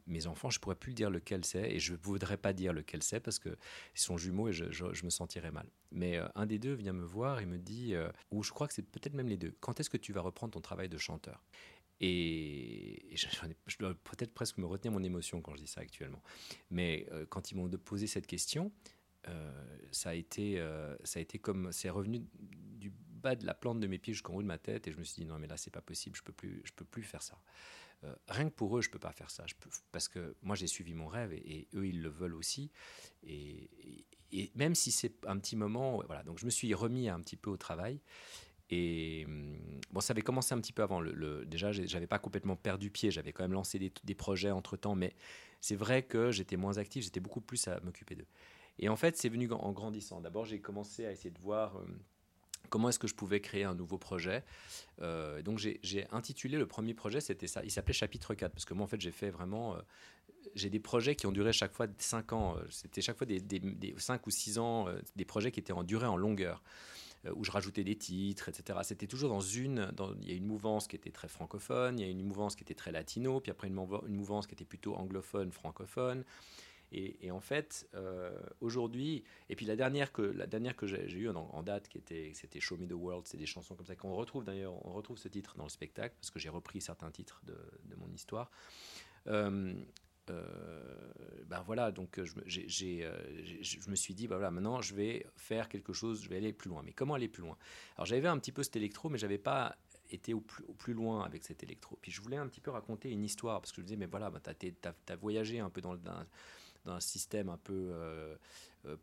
mes 0.07 0.25
enfants, 0.27 0.49
je 0.49 0.59
pourrais 0.59 0.75
plus 0.75 0.93
dire 0.93 1.09
lequel 1.09 1.43
c'est 1.43 1.69
et 1.69 1.79
je 1.79 1.93
ne 1.93 1.97
voudrais 1.97 2.37
pas 2.37 2.53
dire 2.53 2.71
lequel 2.71 3.03
c'est 3.03 3.19
parce 3.19 3.37
qu'ils 3.37 3.57
sont 3.93 4.17
jumeaux 4.17 4.47
et 4.47 4.53
je, 4.53 4.71
je, 4.71 5.03
me 5.03 5.09
sentirais 5.09 5.51
mal. 5.51 5.67
Mais 5.91 6.17
un 6.35 6.45
des 6.45 6.59
deux 6.59 6.73
vient 6.73 6.93
me 6.93 7.03
voir 7.03 7.41
et 7.41 7.45
me 7.45 7.57
dit, 7.57 7.93
ou 8.31 8.41
je 8.41 8.51
crois 8.51 8.69
que 8.69 8.73
c'est 8.73 8.89
peut-être 8.89 9.13
même 9.13 9.27
les 9.27 9.35
deux, 9.35 9.53
quand 9.59 9.81
est-ce 9.81 9.89
que 9.89 9.97
tu 9.97 10.13
vas 10.13 10.21
reprendre 10.21 10.53
ton 10.53 10.61
travail 10.61 10.87
de 10.87 10.97
chanteur? 10.97 11.43
Et 12.01 13.13
je, 13.13 13.77
dois 13.77 13.93
peut-être 13.93 14.33
presque 14.33 14.57
me 14.57 14.65
retenir 14.65 14.91
mon 14.93 15.03
émotion 15.03 15.41
quand 15.41 15.55
je 15.55 15.61
dis 15.61 15.67
ça 15.67 15.81
actuellement. 15.81 16.21
Mais 16.69 17.07
euh, 17.11 17.25
quand 17.27 17.51
ils 17.51 17.55
m'ont 17.55 17.69
posé 17.69 18.07
cette 18.07 18.25
question, 18.25 18.71
euh, 19.27 19.51
ça, 19.91 20.11
a 20.11 20.13
été, 20.13 20.59
euh, 20.59 20.95
ça 21.03 21.19
a 21.19 21.21
été 21.21 21.39
comme. 21.39 21.71
C'est 21.73 21.89
revenu 21.89 22.21
du 22.39 22.93
bas 23.19 23.35
de 23.35 23.45
la 23.45 23.53
plante 23.53 23.79
de 23.79 23.87
mes 23.87 23.97
pieds 23.97 24.13
jusqu'en 24.13 24.33
haut 24.33 24.41
de 24.41 24.47
ma 24.47 24.57
tête. 24.57 24.87
Et 24.87 24.91
je 24.91 24.97
me 24.97 25.03
suis 25.03 25.21
dit, 25.21 25.25
non, 25.25 25.39
mais 25.39 25.47
là, 25.47 25.57
c'est 25.57 25.71
pas 25.71 25.81
possible, 25.81 26.15
je 26.15 26.23
peux 26.23 26.33
plus, 26.33 26.61
je 26.63 26.71
peux 26.73 26.85
plus 26.85 27.03
faire 27.03 27.21
ça. 27.21 27.37
rien 28.27 28.49
que 28.49 28.55
pour 28.55 28.77
eux, 28.77 28.81
je 28.81 28.89
peux 28.89 28.99
pas 28.99 29.11
faire 29.11 29.31
ça. 29.31 29.43
Je 29.47 29.55
peux, 29.55 29.69
parce 29.91 30.07
que 30.07 30.35
moi, 30.41 30.55
j'ai 30.55 30.67
suivi 30.67 30.93
mon 30.93 31.07
rêve 31.07 31.33
et, 31.33 31.67
eux, 31.75 31.87
ils 31.87 32.01
le 32.01 32.09
veulent 32.09 32.35
aussi. 32.35 32.71
Et, 33.23 33.69
même 34.55 34.75
si 34.75 34.91
c'est 34.91 35.25
un 35.25 35.37
petit 35.39 35.55
moment, 35.55 36.03
voilà. 36.05 36.23
Donc, 36.23 36.39
je 36.39 36.45
me 36.45 36.51
suis 36.51 36.73
remis 36.73 37.09
un 37.09 37.19
petit 37.19 37.35
peu 37.35 37.49
au 37.49 37.57
travail. 37.57 37.99
Et 38.69 39.25
hum, 39.27 39.57
bon, 39.91 39.99
ça 39.99 40.11
avait 40.11 40.21
commencé 40.21 40.53
un 40.53 40.61
petit 40.61 40.73
peu 40.73 40.83
avant. 40.83 41.01
Le, 41.01 41.45
déjà, 41.45 41.71
j'avais 41.71 42.07
pas 42.07 42.19
complètement 42.19 42.55
perdu 42.55 42.91
pied. 42.91 43.11
J'avais 43.11 43.33
quand 43.33 43.43
même 43.43 43.53
lancé 43.53 43.79
des, 43.79 43.91
des 44.03 44.15
projets 44.15 44.51
entre 44.51 44.77
temps, 44.77 44.95
mais 44.95 45.15
c'est 45.61 45.75
vrai 45.75 46.03
que 46.03 46.31
j'étais 46.31 46.57
moins 46.57 46.77
actif. 46.77 47.03
J'étais 47.03 47.19
beaucoup 47.19 47.41
plus 47.41 47.67
à 47.67 47.79
m'occuper 47.81 48.15
d'eux. 48.15 48.27
Et 48.79 48.87
en 48.87 48.95
fait, 48.95 49.17
c'est 49.17 49.29
venu 49.29 49.51
en 49.51 49.71
grandissant. 49.71 50.21
D'abord, 50.21 50.45
j'ai 50.45 50.61
commencé 50.61 51.05
à 51.05 51.11
essayer 51.11 51.31
de 51.31 51.39
voir 51.39 51.75
hum, 51.75 51.99
comment 52.69 52.89
est-ce 52.89 52.99
que 52.99 53.07
je 53.07 53.15
pouvais 53.15 53.39
créer 53.39 53.63
un 53.63 53.75
nouveau 53.75 53.97
projet. 53.97 54.43
Euh, 55.01 55.41
donc, 55.41 55.59
j'ai 55.59 56.07
intitulé 56.11 56.57
le 56.57 56.65
premier 56.65 56.93
projet, 56.93 57.21
c'était 57.21 57.47
ça. 57.47 57.63
Il 57.63 57.71
s'appelait 57.71 57.93
Chapitre 57.93 58.33
4, 58.33 58.51
parce 58.51 58.65
que 58.65 58.73
moi, 58.73 58.85
en 58.85 58.87
fait, 58.87 59.01
j'ai 59.01 59.11
fait 59.11 59.29
vraiment. 59.29 59.75
Euh, 59.75 59.79
j'ai 60.55 60.69
des 60.69 60.79
projets 60.79 61.15
qui 61.15 61.27
ont 61.27 61.31
duré 61.31 61.51
chaque 61.51 61.73
fois 61.73 61.87
5 61.97 62.33
ans. 62.33 62.55
C'était 62.69 63.01
chaque 63.01 63.17
fois 63.17 63.27
des, 63.27 63.39
des, 63.39 63.59
des, 63.59 63.93
5 63.97 64.25
ou 64.25 64.31
6 64.31 64.57
ans, 64.59 64.87
euh, 64.87 64.99
des 65.15 65.25
projets 65.25 65.51
qui 65.51 65.59
étaient 65.59 65.73
en 65.73 65.83
durée 65.83 66.07
en 66.07 66.17
longueur. 66.17 66.63
Euh, 67.25 67.33
où 67.35 67.43
je 67.43 67.51
rajoutais 67.51 67.83
des 67.83 67.97
titres, 67.97 68.47
etc. 68.47 68.79
C'était 68.83 69.07
toujours 69.07 69.29
dans 69.29 69.41
une, 69.41 69.91
il 70.21 70.29
y 70.29 70.31
a 70.31 70.35
une 70.35 70.45
mouvance 70.45 70.87
qui 70.87 70.95
était 70.95 71.11
très 71.11 71.27
francophone, 71.27 71.99
il 71.99 72.05
y 72.05 72.07
a 72.07 72.09
une 72.09 72.23
mouvance 72.23 72.55
qui 72.55 72.63
était 72.63 72.75
très 72.75 72.93
latino, 72.93 73.41
puis 73.41 73.51
après 73.51 73.67
une 73.67 73.73
mouvance 73.73 74.47
qui 74.47 74.53
était 74.53 74.63
plutôt 74.63 74.95
anglophone, 74.95 75.51
francophone. 75.51 76.23
Et, 76.91 77.29
en 77.31 77.39
fait, 77.39 77.87
euh, 77.93 78.31
aujourd'hui, 78.61 79.23
et 79.49 79.55
puis 79.55 79.65
la 79.65 79.75
dernière 79.75 80.11
que, 80.11 80.21
la 80.21 80.47
dernière 80.47 80.75
que 80.75 80.87
j'ai 80.87 81.17
eue 81.17 81.29
en, 81.29 81.63
date, 81.63 81.87
qui 81.87 81.97
était, 81.97 82.31
c'était 82.33 82.59
Show 82.59 82.77
Me 82.77 82.87
the 82.87 82.93
World, 82.93 83.27
c'est 83.27 83.37
des 83.37 83.45
chansons 83.45 83.75
comme 83.75 83.85
ça 83.85 83.95
qu'on 83.95 84.15
retrouve 84.15 84.43
d'ailleurs, 84.43 84.73
on 84.85 84.93
retrouve 84.93 85.17
ce 85.17 85.27
titre 85.27 85.55
dans 85.55 85.65
le 85.65 85.69
spectacle, 85.69 86.15
parce 86.19 86.31
que 86.31 86.39
j'ai 86.39 86.49
repris 86.49 86.81
certains 86.81 87.11
titres 87.11 87.41
de, 87.45 87.57
de 87.85 87.95
mon 87.95 88.11
histoire. 88.11 88.49
Ben 91.49 91.63
voilà, 91.65 91.91
donc 91.91 92.23
je, 92.23 92.33
je 92.45 93.89
me 93.89 93.95
suis 93.95 94.13
dit, 94.13 94.27
ben 94.27 94.35
voilà, 94.35 94.51
maintenant 94.51 94.81
je 94.81 94.93
vais 94.93 95.25
faire 95.35 95.67
quelque 95.69 95.93
chose, 95.93 96.21
je 96.23 96.29
vais 96.29 96.37
aller 96.37 96.53
plus 96.53 96.69
loin. 96.69 96.83
Mais 96.83 96.93
comment 96.93 97.15
aller 97.15 97.27
plus 97.27 97.41
loin? 97.41 97.57
Alors 97.95 98.05
j'avais 98.05 98.27
un 98.27 98.37
petit 98.37 98.51
peu 98.51 98.61
cet 98.61 98.75
électro, 98.75 99.09
mais 99.09 99.17
j'avais 99.17 99.39
pas 99.39 99.75
été 100.11 100.33
au 100.33 100.41
plus, 100.41 100.63
au 100.65 100.73
plus, 100.73 100.93
loin 100.93 101.23
avec 101.23 101.43
cet 101.43 101.63
électro. 101.63 101.97
Puis 102.01 102.11
je 102.11 102.21
voulais 102.21 102.37
un 102.37 102.47
petit 102.47 102.61
peu 102.61 102.71
raconter 102.71 103.11
une 103.11 103.23
histoire, 103.23 103.61
parce 103.61 103.71
que 103.71 103.77
je 103.77 103.81
me 103.81 103.85
disais, 103.87 103.97
mais 103.97 104.05
voilà, 104.05 104.29
ben, 104.29 104.41
tu 104.57 104.73
as, 104.83 105.15
voyagé 105.15 105.59
un 105.59 105.69
peu 105.69 105.81
dans, 105.81 105.95
dans, 105.95 106.25
dans 106.85 106.93
un 106.93 106.99
système 106.99 107.49
un 107.49 107.57
peu 107.57 107.91
euh, 107.91 108.35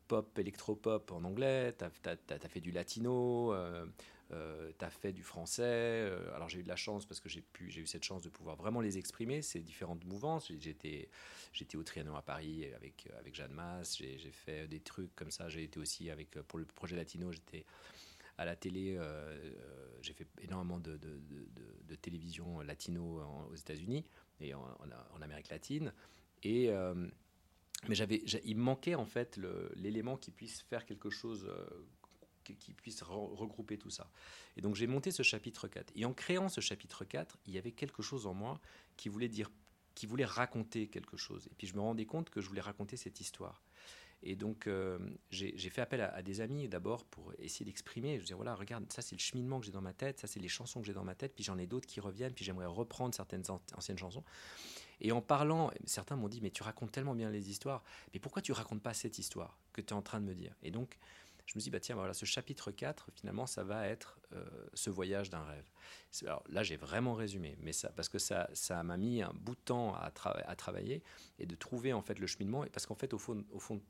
pop, 0.09 0.39
électro-pop 0.39 1.13
en 1.13 1.25
anglais, 1.25 1.75
tu 1.79 1.85
as, 1.85 2.49
fait 2.49 2.61
du 2.61 2.71
latino, 2.71 3.55
euh, 4.33 4.73
tu 4.79 4.85
as 4.85 4.91
fait 4.91 5.13
du 5.13 5.23
français. 5.23 5.63
Euh, 5.65 6.35
alors 6.35 6.49
j'ai 6.49 6.59
eu 6.61 6.63
de 6.63 6.69
la 6.69 6.77
chance 6.77 7.07
parce 7.07 7.21
que 7.21 7.29
j'ai 7.29 7.45
eu 7.59 7.87
cette 7.87 8.03
chance 8.05 8.23
de 8.23 8.29
pouvoir 8.29 8.57
vraiment 8.57 8.81
les 8.81 8.99
exprimer, 8.99 9.43
ces 9.43 9.61
différentes 9.61 10.05
mouvances. 10.05 10.51
J'étais, 10.59 11.09
au 11.75 11.83
Trianon 11.83 12.17
à 12.17 12.23
Paris 12.23 12.67
avec, 12.75 13.09
avec 13.19 13.35
Jeanne 13.35 13.53
Masse, 13.53 13.99
j'ai, 13.99 14.19
fait 14.33 14.67
des 14.67 14.81
trucs 14.81 15.15
comme 15.15 15.31
ça. 15.31 15.49
J'ai 15.49 15.63
été 15.63 15.79
aussi 15.79 16.11
avec, 16.11 16.31
pour 16.43 16.59
le 16.59 16.65
projet 16.65 16.97
latino, 16.97 17.31
j'étais 17.31 17.65
à 18.39 18.45
la 18.45 18.57
télé, 18.57 18.97
euh, 18.99 19.55
j'ai 20.03 20.13
fait 20.13 20.27
énormément 20.43 20.79
de, 20.79 20.99
télévision 22.03 22.61
latino 22.61 23.23
aux 23.51 23.55
États-Unis 23.55 24.05
et 24.41 24.55
en, 24.55 24.63
en, 25.15 25.23
Amérique 25.23 25.51
latine. 25.51 25.93
Et 26.43 26.71
mais 27.89 27.95
j'avais, 27.95 28.23
il 28.45 28.57
me 28.57 28.63
manquait 28.63 28.95
en 28.95 29.07
fait 29.07 29.39
l'élément 29.77 30.17
qui 30.17 30.31
puisse 30.31 30.63
faire 30.63 30.87
quelque 30.87 31.11
chose 31.11 31.49
qui 32.55 32.73
puisse 32.75 33.03
regrouper 33.03 33.79
tout 33.79 33.91
ça. 33.91 34.09
Et 34.57 34.61
donc 34.61 34.77
j'ai 34.77 34.87
monté 34.87 35.11
ce 35.11 35.23
chapitre 35.23 35.69
4. 35.69 35.93
Et 35.97 36.05
en 36.05 36.13
créant 36.13 36.49
ce 36.49 36.61
chapitre 36.61 37.05
4, 37.05 37.39
il 37.47 37.55
y 37.55 37.59
avait 37.59 37.73
quelque 37.73 38.03
chose 38.03 38.27
en 38.27 38.35
moi 38.35 38.61
qui 38.97 39.09
voulait 39.09 39.29
dire 39.29 39.51
qui 39.95 40.07
voulait 40.07 40.27
raconter 40.27 40.89
quelque 40.89 41.17
chose. 41.17 41.49
Et 41.51 41.55
puis 41.57 41.67
je 41.67 41.75
me 41.75 41.81
rendais 41.81 42.05
compte 42.05 42.29
que 42.31 42.41
je 42.41 42.49
voulais 42.49 42.61
raconter 42.61 42.97
cette 42.97 43.21
histoire. 43.21 43.63
Et 44.23 44.35
donc, 44.35 44.67
euh, 44.67 44.99
j'ai 45.31 45.71
fait 45.71 45.81
appel 45.81 46.01
à, 46.01 46.23
des 46.23 46.41
amis 46.41 46.69
d'abord 46.69 47.05
pour 47.05 47.33
essayer 47.39 47.65
d'exprimer. 47.65 48.17
Je 48.19 48.23
disais, 48.23 48.35
voilà, 48.35 48.55
regarde, 48.55 48.91
ça 48.93 49.03
c'est 49.03 49.15
le 49.15 49.21
cheminement 49.21 49.61
que 49.61 49.67
j'ai 49.67 49.73
dans 49.73 49.83
ma 49.83 49.93
tête, 49.93 50.19
ça 50.19 50.27
c'est 50.27 50.41
les 50.41 50.49
chansons 50.49 50.81
que 50.81 50.87
j'ai 50.87 50.95
dans 50.95 51.05
ma 51.05 51.15
tête, 51.15 51.35
puis 51.35 51.45
j'en 51.45 51.59
ai 51.59 51.67
d'autres 51.67 51.87
qui 51.87 52.01
reviennent, 52.01 52.33
puis 52.33 52.45
j'aimerais 52.45 52.67
reprendre 52.67 53.15
certaines 53.15 53.45
anciennes 53.75 53.99
chansons. 53.99 54.25
Et 55.01 55.13
en 55.13 55.21
parlant, 55.21 55.71
certains 55.85 56.17
m'ont 56.17 56.29
dit, 56.29 56.41
mais 56.41 56.51
tu 56.51 56.63
racontes 56.63 56.93
tellement 56.93 57.15
bien 57.15 57.31
les 57.31 57.51
histoires, 57.51 57.83
mais 58.13 58.21
pourquoi 58.21 58.43
tu 58.43 58.53
racontes 58.53 58.83
pas 58.83 58.95
cette 58.95 59.19
histoire 59.19 59.59
que 59.73 59.81
tu 59.81 59.89
es 59.89 59.93
en 59.93 60.03
train 60.03 60.21
de 60.21 60.27
me 60.27 60.35
dire? 60.35 60.55
Et 60.63 60.71
donc, 60.71 60.99
je 61.47 61.53
me 61.55 61.61
suis 61.61 61.71
dit, 61.71 61.71
bah, 61.71 61.81
tiens, 61.81 61.95
voilà, 61.95 62.13
ce 62.13 62.25
chapitre 62.25 62.73
4, 62.73 63.11
finalement, 63.15 63.47
ça 63.47 63.63
va 63.63 63.87
être 63.87 64.19
euh, 64.33 64.45
ce 64.75 64.91
voyage 64.91 65.31
d'un 65.31 65.45
rêve. 65.45 65.71
Alors 66.23 66.43
là, 66.49 66.63
j'ai 66.63 66.77
vraiment 66.77 67.15
résumé, 67.15 67.57
mais 67.61 67.73
ça, 67.73 67.91
parce 67.91 68.09
que 68.09 68.19
ça, 68.19 68.51
ça 68.53 68.83
m'a 68.83 68.97
mis 68.97 69.23
un 69.23 69.33
bout 69.33 69.55
de 69.55 69.61
temps 69.61 69.95
à, 69.95 70.11
travailler 70.11 71.05
et 71.39 71.47
de 71.47 71.55
trouver 71.55 71.93
en 71.93 72.03
fait 72.03 72.19
le 72.19 72.27
cheminement. 72.27 72.65
Parce 72.73 72.87
qu'en 72.87 72.97
fait, 72.97 73.15
au 73.15 73.19
fond, 73.19 73.45
au 73.53 73.61
fond 73.61 73.81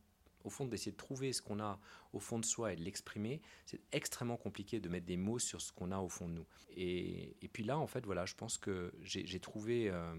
au 0.44 0.50
fond, 0.50 0.64
d'essayer 0.64 0.92
de 0.92 0.96
trouver 0.96 1.32
ce 1.32 1.42
qu'on 1.42 1.58
a 1.58 1.80
au 2.12 2.20
fond 2.20 2.38
de 2.38 2.44
soi 2.44 2.72
et 2.72 2.76
de 2.76 2.82
l'exprimer, 2.82 3.42
c'est 3.64 3.80
extrêmement 3.90 4.36
compliqué 4.36 4.78
de 4.78 4.88
mettre 4.88 5.04
des 5.04 5.16
mots 5.16 5.40
sur 5.40 5.60
ce 5.60 5.72
qu'on 5.72 5.90
a 5.90 5.98
au 5.98 6.08
fond 6.08 6.28
de 6.28 6.34
nous. 6.34 6.46
Et, 6.76 7.36
puis 7.52 7.64
là, 7.64 7.78
en 7.78 7.88
fait, 7.88 8.06
voilà, 8.06 8.26
je 8.26 8.34
pense 8.34 8.56
que 8.56 8.94
j'ai 9.02 9.40
trouvé, 9.40 9.90
euh, 9.90 10.14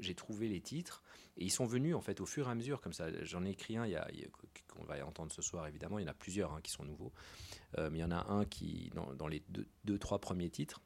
j'ai 0.00 0.14
trouvé 0.14 0.48
les 0.48 0.60
titres 0.60 1.02
et 1.36 1.44
ils 1.44 1.50
sont 1.50 1.66
venus 1.66 1.94
en 1.94 2.00
fait 2.00 2.20
au 2.20 2.26
fur 2.26 2.48
et 2.48 2.50
à 2.50 2.54
mesure, 2.54 2.80
comme 2.80 2.92
ça. 2.92 3.06
J'en 3.24 3.44
ai 3.44 3.50
écrit 3.50 3.76
un, 3.76 3.86
il 3.86 3.92
y 3.92 3.96
a, 3.96 4.08
qu'on 4.68 4.84
va 4.84 5.04
entendre 5.06 5.32
ce 5.32 5.42
soir 5.42 5.66
évidemment. 5.66 5.98
Il 5.98 6.02
y 6.02 6.04
en 6.04 6.10
a 6.10 6.14
plusieurs 6.14 6.52
hein, 6.52 6.60
qui 6.62 6.70
sont 6.70 6.84
nouveaux, 6.84 7.12
euh, 7.78 7.90
mais 7.90 7.98
il 7.98 8.00
y 8.02 8.04
en 8.04 8.10
a 8.10 8.30
un 8.30 8.44
qui 8.44 8.90
dans, 8.94 9.14
dans 9.14 9.28
les 9.28 9.42
deux, 9.48 9.66
deux, 9.84 9.98
trois 9.98 10.20
premiers 10.20 10.50
titres 10.50 10.80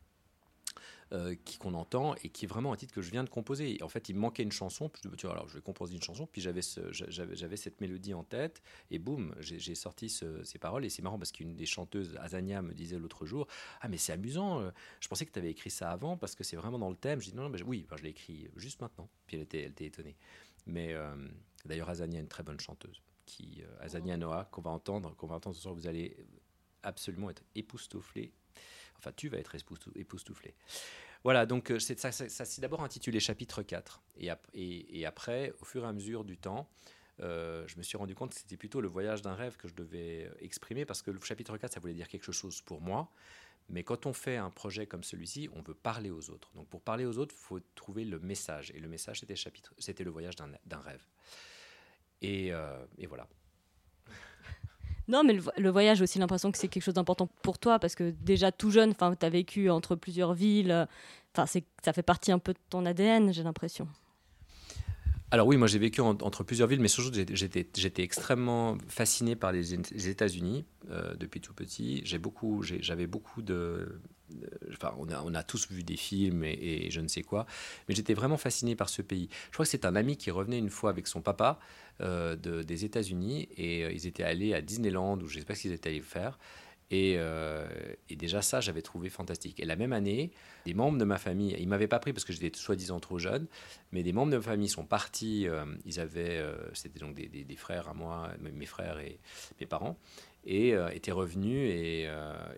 euh, 1.12 1.34
qu'on 1.58 1.74
entend 1.74 2.14
et 2.22 2.30
qui 2.30 2.46
est 2.46 2.48
vraiment 2.48 2.72
un 2.72 2.76
titre 2.76 2.94
que 2.94 3.02
je 3.02 3.10
viens 3.10 3.22
de 3.22 3.28
composer. 3.28 3.78
en 3.82 3.88
fait, 3.88 4.08
il 4.08 4.14
me 4.14 4.20
manquait 4.20 4.42
une 4.42 4.52
chanson. 4.52 4.88
Puis 4.88 5.02
je 5.04 5.08
me 5.08 5.30
alors 5.30 5.48
je 5.48 5.54
vais 5.54 5.60
composer 5.60 5.94
une 5.94 6.02
chanson. 6.02 6.26
Puis 6.26 6.40
j'avais 6.40 6.62
j'avais 6.90 7.56
cette 7.56 7.80
mélodie 7.80 8.14
en 8.14 8.24
tête 8.24 8.62
et 8.90 8.98
boum, 8.98 9.34
j'ai 9.38 9.74
sorti 9.74 10.08
ces 10.08 10.58
paroles. 10.58 10.84
Et 10.84 10.88
c'est 10.88 11.02
marrant 11.02 11.18
parce 11.18 11.32
qu'une 11.32 11.54
des 11.54 11.66
chanteuses, 11.66 12.16
Azania, 12.20 12.62
me 12.62 12.72
disait 12.72 12.98
l'autre 12.98 13.26
jour, 13.26 13.46
ah 13.80 13.88
mais 13.88 13.98
c'est 13.98 14.12
amusant. 14.12 14.60
Euh, 14.60 14.70
je 15.00 15.08
pensais 15.08 15.26
que 15.26 15.32
tu 15.32 15.38
avais 15.38 15.50
écrit 15.50 15.70
ça 15.70 15.90
avant 15.90 16.16
parce 16.16 16.34
que 16.34 16.44
c'est 16.44 16.56
vraiment 16.56 16.78
dans 16.78 16.90
le 16.90 16.96
thème. 16.96 17.20
Je 17.20 17.30
dis 17.30 17.36
non, 17.36 17.42
non 17.42 17.50
mais 17.50 17.62
oui, 17.62 17.86
je 17.96 18.02
l'ai 18.02 18.10
écrit 18.10 18.48
juste 18.56 18.80
maintenant. 18.80 19.08
Puis 19.26 19.36
elle 19.36 19.42
était, 19.42 19.62
elle 19.62 19.72
était 19.72 19.86
étonnée. 19.86 20.16
Mais 20.66 20.94
euh, 20.94 21.14
d'ailleurs, 21.64 21.90
Azania 21.90 22.20
est 22.20 22.22
une 22.22 22.28
très 22.28 22.42
bonne 22.42 22.60
chanteuse. 22.60 23.02
Qui, 23.26 23.62
Azania 23.80 24.16
Noah, 24.16 24.46
qu'on 24.50 24.62
va 24.62 24.70
entendre, 24.70 25.14
qu'on 25.16 25.28
va 25.28 25.36
entendre 25.36 25.54
ce 25.54 25.62
soir, 25.62 25.74
vous 25.74 25.86
allez 25.86 26.16
absolument 26.82 27.30
être 27.30 27.42
époustouflé 27.54 28.32
Enfin, 29.02 29.12
tu 29.16 29.28
vas 29.28 29.38
être 29.38 29.56
époustouflé. 29.96 30.54
Voilà, 31.24 31.44
donc 31.44 31.70
euh, 31.70 31.80
ça, 31.80 32.12
ça, 32.12 32.28
ça 32.28 32.44
c'est 32.44 32.60
d'abord 32.60 32.82
intitulé 32.82 33.18
chapitre 33.18 33.62
4. 33.62 34.00
Et, 34.54 35.06
après, 35.06 35.52
au 35.60 35.64
fur 35.64 35.84
et 35.84 35.88
à 35.88 35.92
mesure 35.92 36.24
du 36.24 36.36
temps, 36.36 36.68
euh, 37.20 37.66
je 37.66 37.76
me 37.78 37.82
suis 37.82 37.96
rendu 37.96 38.14
compte 38.14 38.30
que 38.30 38.40
c'était 38.40 38.56
plutôt 38.56 38.80
le 38.80 38.88
voyage 38.88 39.22
d'un 39.22 39.34
rêve 39.34 39.56
que 39.56 39.66
je 39.66 39.74
devais 39.74 40.30
exprimer 40.40 40.84
parce 40.84 41.02
que 41.02 41.10
le 41.10 41.20
chapitre 41.20 41.56
4, 41.56 41.72
ça 41.72 41.80
voulait 41.80 41.94
dire 41.94 42.08
quelque 42.08 42.32
chose 42.32 42.60
pour 42.62 42.80
moi. 42.80 43.10
Mais 43.68 43.82
quand 43.82 44.06
on 44.06 44.12
fait 44.12 44.36
un 44.36 44.50
projet 44.50 44.86
comme 44.86 45.02
celui-ci, 45.02 45.48
on 45.54 45.62
veut 45.62 45.74
parler 45.74 46.10
aux 46.10 46.30
autres. 46.30 46.52
Donc 46.54 46.68
pour 46.68 46.82
parler 46.82 47.04
aux 47.04 47.18
autres, 47.18 47.34
il 47.36 47.42
faut 47.42 47.60
trouver 47.74 48.04
le 48.04 48.20
message. 48.20 48.70
Et 48.74 48.80
le 48.80 48.88
message, 48.88 49.24
c'était, 49.78 50.04
le 50.04 50.10
voyage 50.10 50.36
d'un, 50.36 50.80
rêve. 50.80 51.04
Euh, 52.24 52.86
et 52.98 53.06
voilà. 53.06 53.28
Non, 55.08 55.24
mais 55.24 55.36
le, 55.56 55.70
voyage, 55.70 55.98
j'ai 55.98 56.04
aussi 56.04 56.18
l'impression 56.18 56.52
que 56.52 56.58
c'est 56.58 56.68
quelque 56.68 56.82
chose 56.82 56.94
d'important 56.94 57.28
pour 57.42 57.58
toi 57.58 57.78
parce 57.78 57.94
que 57.94 58.14
déjà 58.22 58.52
tout 58.52 58.70
jeune, 58.70 58.94
tu 58.94 59.04
as 59.04 59.30
vécu 59.30 59.68
entre 59.68 59.96
plusieurs 59.96 60.32
villes. 60.34 60.86
Ça 61.34 61.46
fait 61.92 62.02
partie 62.02 62.32
un 62.32 62.38
peu 62.38 62.52
de 62.52 62.58
ton 62.70 62.86
ADN, 62.86 63.32
j'ai 63.32 63.42
l'impression. 63.42 63.88
Alors 65.32 65.46
oui, 65.46 65.56
moi 65.56 65.66
j'ai 65.66 65.78
vécu 65.78 66.02
entre 66.02 66.44
plusieurs 66.44 66.68
villes, 66.68 66.80
mais 66.80 66.88
surtout 66.88 67.10
j'étais 67.32 68.02
extrêmement 68.02 68.76
fasciné 68.86 69.34
par 69.34 69.50
les, 69.50 69.74
États-Unis 70.08 70.66
euh, 70.90 71.14
depuis 71.14 71.40
tout 71.40 71.54
petit. 71.54 72.02
J'ai 72.04 72.18
beaucoup, 72.18 72.62
j'avais 72.62 73.06
beaucoup 73.06 73.40
de, 73.40 73.98
enfin, 74.72 74.94
on 74.98 75.34
a, 75.34 75.42
tous 75.42 75.70
vu 75.70 75.82
des 75.82 75.96
films 75.96 76.44
et, 76.44 76.90
je 76.90 77.00
ne 77.00 77.08
sais 77.08 77.22
quoi, 77.22 77.46
mais 77.88 77.94
j'étais 77.94 78.14
vraiment 78.14 78.36
fasciné 78.36 78.76
par 78.76 78.88
ce 78.88 79.02
pays. 79.02 79.28
Je 79.46 79.52
crois 79.52 79.64
que 79.64 79.70
c'est 79.70 79.84
un 79.84 79.96
ami 79.96 80.16
qui 80.16 80.30
revenait 80.30 80.58
une 80.58 80.70
fois 80.70 80.90
avec 80.90 81.06
son 81.06 81.20
papa 81.20 81.58
euh, 82.00 82.36
des 82.36 82.84
États-Unis 82.84 83.48
et 83.56 83.84
euh, 83.84 83.92
ils 83.92 84.06
étaient 84.06 84.22
allés 84.22 84.54
à 84.54 84.62
Disneyland 84.62 85.18
ou 85.20 85.28
je 85.28 85.36
ne 85.36 85.40
sais 85.40 85.46
pas 85.46 85.54
ce 85.54 85.62
qu'ils 85.62 85.72
étaient 85.72 85.90
allés 85.90 86.00
faire. 86.00 86.38
Euh, 86.92 87.66
et, 88.08 88.16
déjà 88.16 88.42
ça, 88.42 88.60
j'avais 88.60 88.82
trouvé 88.82 89.08
fantastique. 89.08 89.60
Et 89.60 89.64
la 89.64 89.76
même 89.76 89.92
année, 89.92 90.30
des 90.66 90.74
membres 90.74 90.98
de 90.98 91.04
ma 91.04 91.18
famille, 91.18 91.56
ils 91.58 91.68
m'avaient 91.68 91.88
pas 91.88 91.98
pris 91.98 92.12
parce 92.12 92.24
que 92.24 92.32
j'étais 92.32 92.56
soi-disant 92.56 93.00
trop 93.00 93.18
jeune, 93.18 93.46
mais 93.92 94.02
des 94.02 94.12
membres 94.12 94.30
de 94.30 94.36
ma 94.36 94.42
famille 94.42 94.68
sont 94.68 94.84
partis. 94.84 95.48
Euh, 95.48 95.64
ils 95.86 96.00
avaient, 96.00 96.38
euh, 96.38 96.56
c'était 96.74 97.00
donc 97.00 97.14
des, 97.14 97.56
frères 97.56 97.88
à 97.88 97.94
moi, 97.94 98.30
mes 98.40 98.66
frères 98.66 98.98
et 98.98 99.18
mes 99.60 99.66
parents, 99.66 99.96
et 100.44 100.74
étaient 100.92 101.12
revenus 101.12 101.70
et 101.70 102.08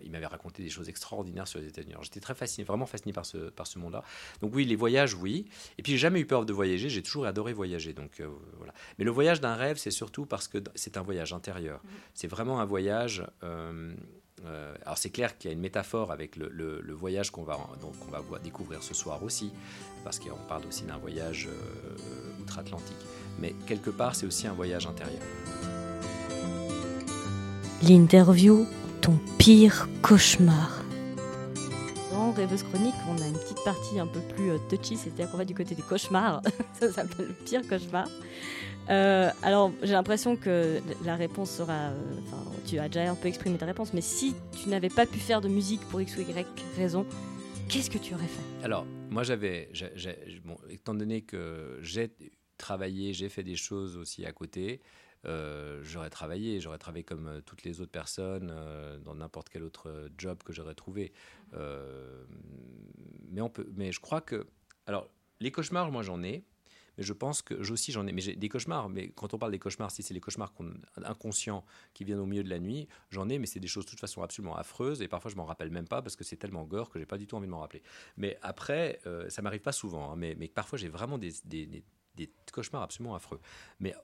ils 0.03 0.11
m'avaient 0.11 0.25
raconté 0.25 0.63
des 0.63 0.69
choses 0.69 0.89
extraordinaires 0.89 1.47
sur 1.47 1.59
les 1.59 1.67
États-Unis. 1.67 1.93
J'étais 2.01 2.19
très 2.19 2.33
fasciné, 2.33 2.65
vraiment 2.65 2.85
fasciné 2.85 3.13
par 3.13 3.25
ce, 3.25 3.37
par 3.49 3.67
ce 3.67 3.79
monde-là. 3.79 4.03
Donc 4.41 4.55
oui, 4.55 4.65
les 4.65 4.75
voyages, 4.75 5.13
oui. 5.13 5.45
Et 5.77 5.83
puis 5.83 5.93
j'ai 5.93 5.97
jamais 5.97 6.19
eu 6.19 6.25
peur 6.25 6.45
de 6.45 6.53
voyager. 6.53 6.89
J'ai 6.89 7.03
toujours 7.03 7.25
adoré 7.25 7.53
voyager. 7.53 7.93
Donc 7.93 8.21
voilà. 8.57 8.73
Mais 8.97 9.05
le 9.05 9.11
voyage 9.11 9.41
d'un 9.41 9.55
rêve, 9.55 9.77
c'est 9.77 9.91
surtout 9.91 10.25
parce 10.25 10.47
que 10.47 10.57
c'est 10.73 10.97
un 10.97 11.03
voyage 11.03 11.33
intérieur. 11.33 11.79
Mmh. 11.83 11.89
C'est 12.13 12.27
vraiment 12.27 12.59
un 12.59 12.65
voyage 12.65 13.23
euh, 14.45 14.75
alors 14.83 14.97
c'est 14.97 15.09
clair 15.09 15.37
qu'il 15.37 15.49
y 15.49 15.53
a 15.53 15.55
une 15.55 15.61
métaphore 15.61 16.11
avec 16.11 16.35
le, 16.35 16.93
voyage 16.93 17.31
qu'on 17.31 17.43
va, 17.43 17.57
donc 17.81 17.93
on 18.07 18.11
va 18.11 18.39
découvrir 18.39 18.83
ce 18.83 18.93
soir 18.93 19.23
aussi, 19.23 19.51
parce 20.03 20.19
qu'on 20.19 20.37
parle 20.47 20.65
aussi 20.65 20.83
d'un 20.83 20.97
voyage 20.97 21.47
euh, 21.47 22.41
outre-Atlantique. 22.41 22.97
Mais 23.39 23.53
quelque 23.65 23.89
part, 23.89 24.15
c'est 24.15 24.25
aussi 24.25 24.47
un 24.47 24.53
voyage 24.53 24.87
intérieur. 24.87 25.21
L'interview, 27.87 28.65
ton 28.99 29.19
pire 29.37 29.87
cauchemar. 30.01 30.83
Dans 32.09 32.31
Rêveuse 32.31 32.63
Chronique, 32.63 32.95
on 33.07 33.21
a 33.21 33.27
une 33.27 33.37
petite 33.37 33.63
partie 33.63 33.99
un 33.99 34.07
peu 34.07 34.21
plus 34.21 34.49
euh, 34.49 34.57
touchy, 34.71 34.97
c'est-à-dire 34.97 35.29
qu'on 35.29 35.37
va 35.37 35.45
du 35.45 35.53
côté 35.53 35.75
des 35.75 35.83
cauchemars. 35.83 36.41
Ça 36.79 36.91
s'appelle 36.91 37.27
le 37.27 37.33
pire 37.45 37.61
cauchemar. 37.67 38.07
Euh, 38.89 39.29
alors, 39.43 39.71
j'ai 39.83 39.91
l'impression 39.91 40.35
que 40.35 40.81
la 41.03 41.15
réponse 41.15 41.51
sera. 41.51 41.89
Euh, 41.89 42.01
tu 42.65 42.79
as 42.79 42.89
déjà 42.89 43.11
un 43.11 43.13
peu 43.13 43.27
exprimé 43.27 43.59
ta 43.59 43.67
réponse, 43.67 43.93
mais 43.93 44.01
si 44.01 44.33
tu 44.59 44.69
n'avais 44.69 44.89
pas 44.89 45.05
pu 45.05 45.19
faire 45.19 45.41
de 45.41 45.47
musique 45.47 45.81
pour 45.91 46.01
X 46.01 46.17
ou 46.17 46.21
Y 46.21 46.47
raison, 46.77 47.05
qu'est-ce 47.69 47.91
que 47.91 47.99
tu 47.99 48.15
aurais 48.15 48.23
fait? 48.23 48.65
Alors, 48.65 48.87
moi, 49.11 49.21
j'avais. 49.21 49.69
Bon, 50.43 50.57
étant 50.71 50.95
donné 50.95 51.21
que 51.21 51.77
j'ai 51.83 52.09
travaillé, 52.57 53.13
j'ai 53.13 53.29
fait 53.29 53.43
des 53.43 53.55
choses 53.55 53.95
aussi 53.95 54.25
à 54.25 54.31
côté, 54.31 54.81
euh, 55.25 55.81
j'aurais 55.83 56.09
travaillé, 56.09 56.59
j'aurais 56.59 56.77
travaillé 56.77 57.03
comme 57.03 57.41
toutes 57.45 57.63
les 57.63 57.81
autres 57.81 57.91
personnes 57.91 58.53
dans 59.03 59.15
n'importe 59.15 59.49
quel 59.49 59.63
autre 59.63 60.09
job 60.17 60.41
que 60.43 60.53
j'aurais 60.53 60.75
trouvé. 60.75 61.13
mais, 63.29 63.41
on 63.41 63.49
peut, 63.49 63.67
mais 63.75 63.91
je 63.91 63.99
crois 63.99 64.21
que. 64.21 64.47
Alors, 64.87 65.09
les 65.39 65.51
cauchemars, 65.51 65.91
moi, 65.91 66.03
j'en 66.03 66.23
ai. 66.23 66.43
Mais 66.97 67.03
je 67.03 67.13
pense 67.13 67.41
que 67.41 67.53
aussi 67.71 67.91
j'en 67.91 68.07
ai, 68.07 68.11
mais 68.11 68.21
j'ai 68.21 68.35
des 68.35 68.49
cauchemars. 68.49 68.89
Mais 68.89 69.09
quand 69.09 69.33
on 69.33 69.37
parle 69.37 69.51
des 69.51 69.59
cauchemars, 69.59 69.91
si 69.91 70.03
c'est 70.03 70.13
les 70.13 70.19
cauchemars 70.19 70.53
inconscients 71.03 71.65
qui 71.93 72.03
viennent 72.03 72.19
au 72.19 72.25
milieu 72.25 72.43
de 72.43 72.49
la 72.49 72.59
nuit, 72.59 72.87
j'en 73.09 73.29
ai, 73.29 73.39
mais 73.39 73.47
c'est 73.47 73.59
des 73.59 73.67
choses 73.67 73.85
de 73.85 73.89
toute 73.89 73.99
façon 73.99 74.21
absolument 74.21 74.55
affreuses 74.55 75.01
et 75.01 75.07
parfois 75.07 75.31
je 75.31 75.35
m'en 75.35 75.45
rappelle 75.45 75.71
même 75.71 75.87
pas 75.87 76.01
parce 76.01 76.15
que 76.15 76.23
c'est 76.23 76.37
tellement 76.37 76.63
gore 76.63 76.89
que 76.89 76.99
j'ai 76.99 77.05
pas 77.05 77.17
du 77.17 77.27
tout 77.27 77.35
envie 77.35 77.47
de 77.47 77.51
m'en 77.51 77.59
rappeler. 77.59 77.83
Mais 78.17 78.37
après, 78.41 78.99
euh, 79.05 79.29
ça 79.29 79.41
m'arrive 79.41 79.61
pas 79.61 79.71
souvent, 79.71 80.11
hein, 80.11 80.15
mais, 80.15 80.35
mais 80.35 80.47
parfois 80.47 80.77
j'ai 80.77 80.89
vraiment 80.89 81.17
des, 81.17 81.33
des, 81.43 81.65
des 81.65 81.83
cauchemars 82.51 82.83
absolument 82.83 83.15
affreux. 83.15 83.39
Mais 83.79 83.95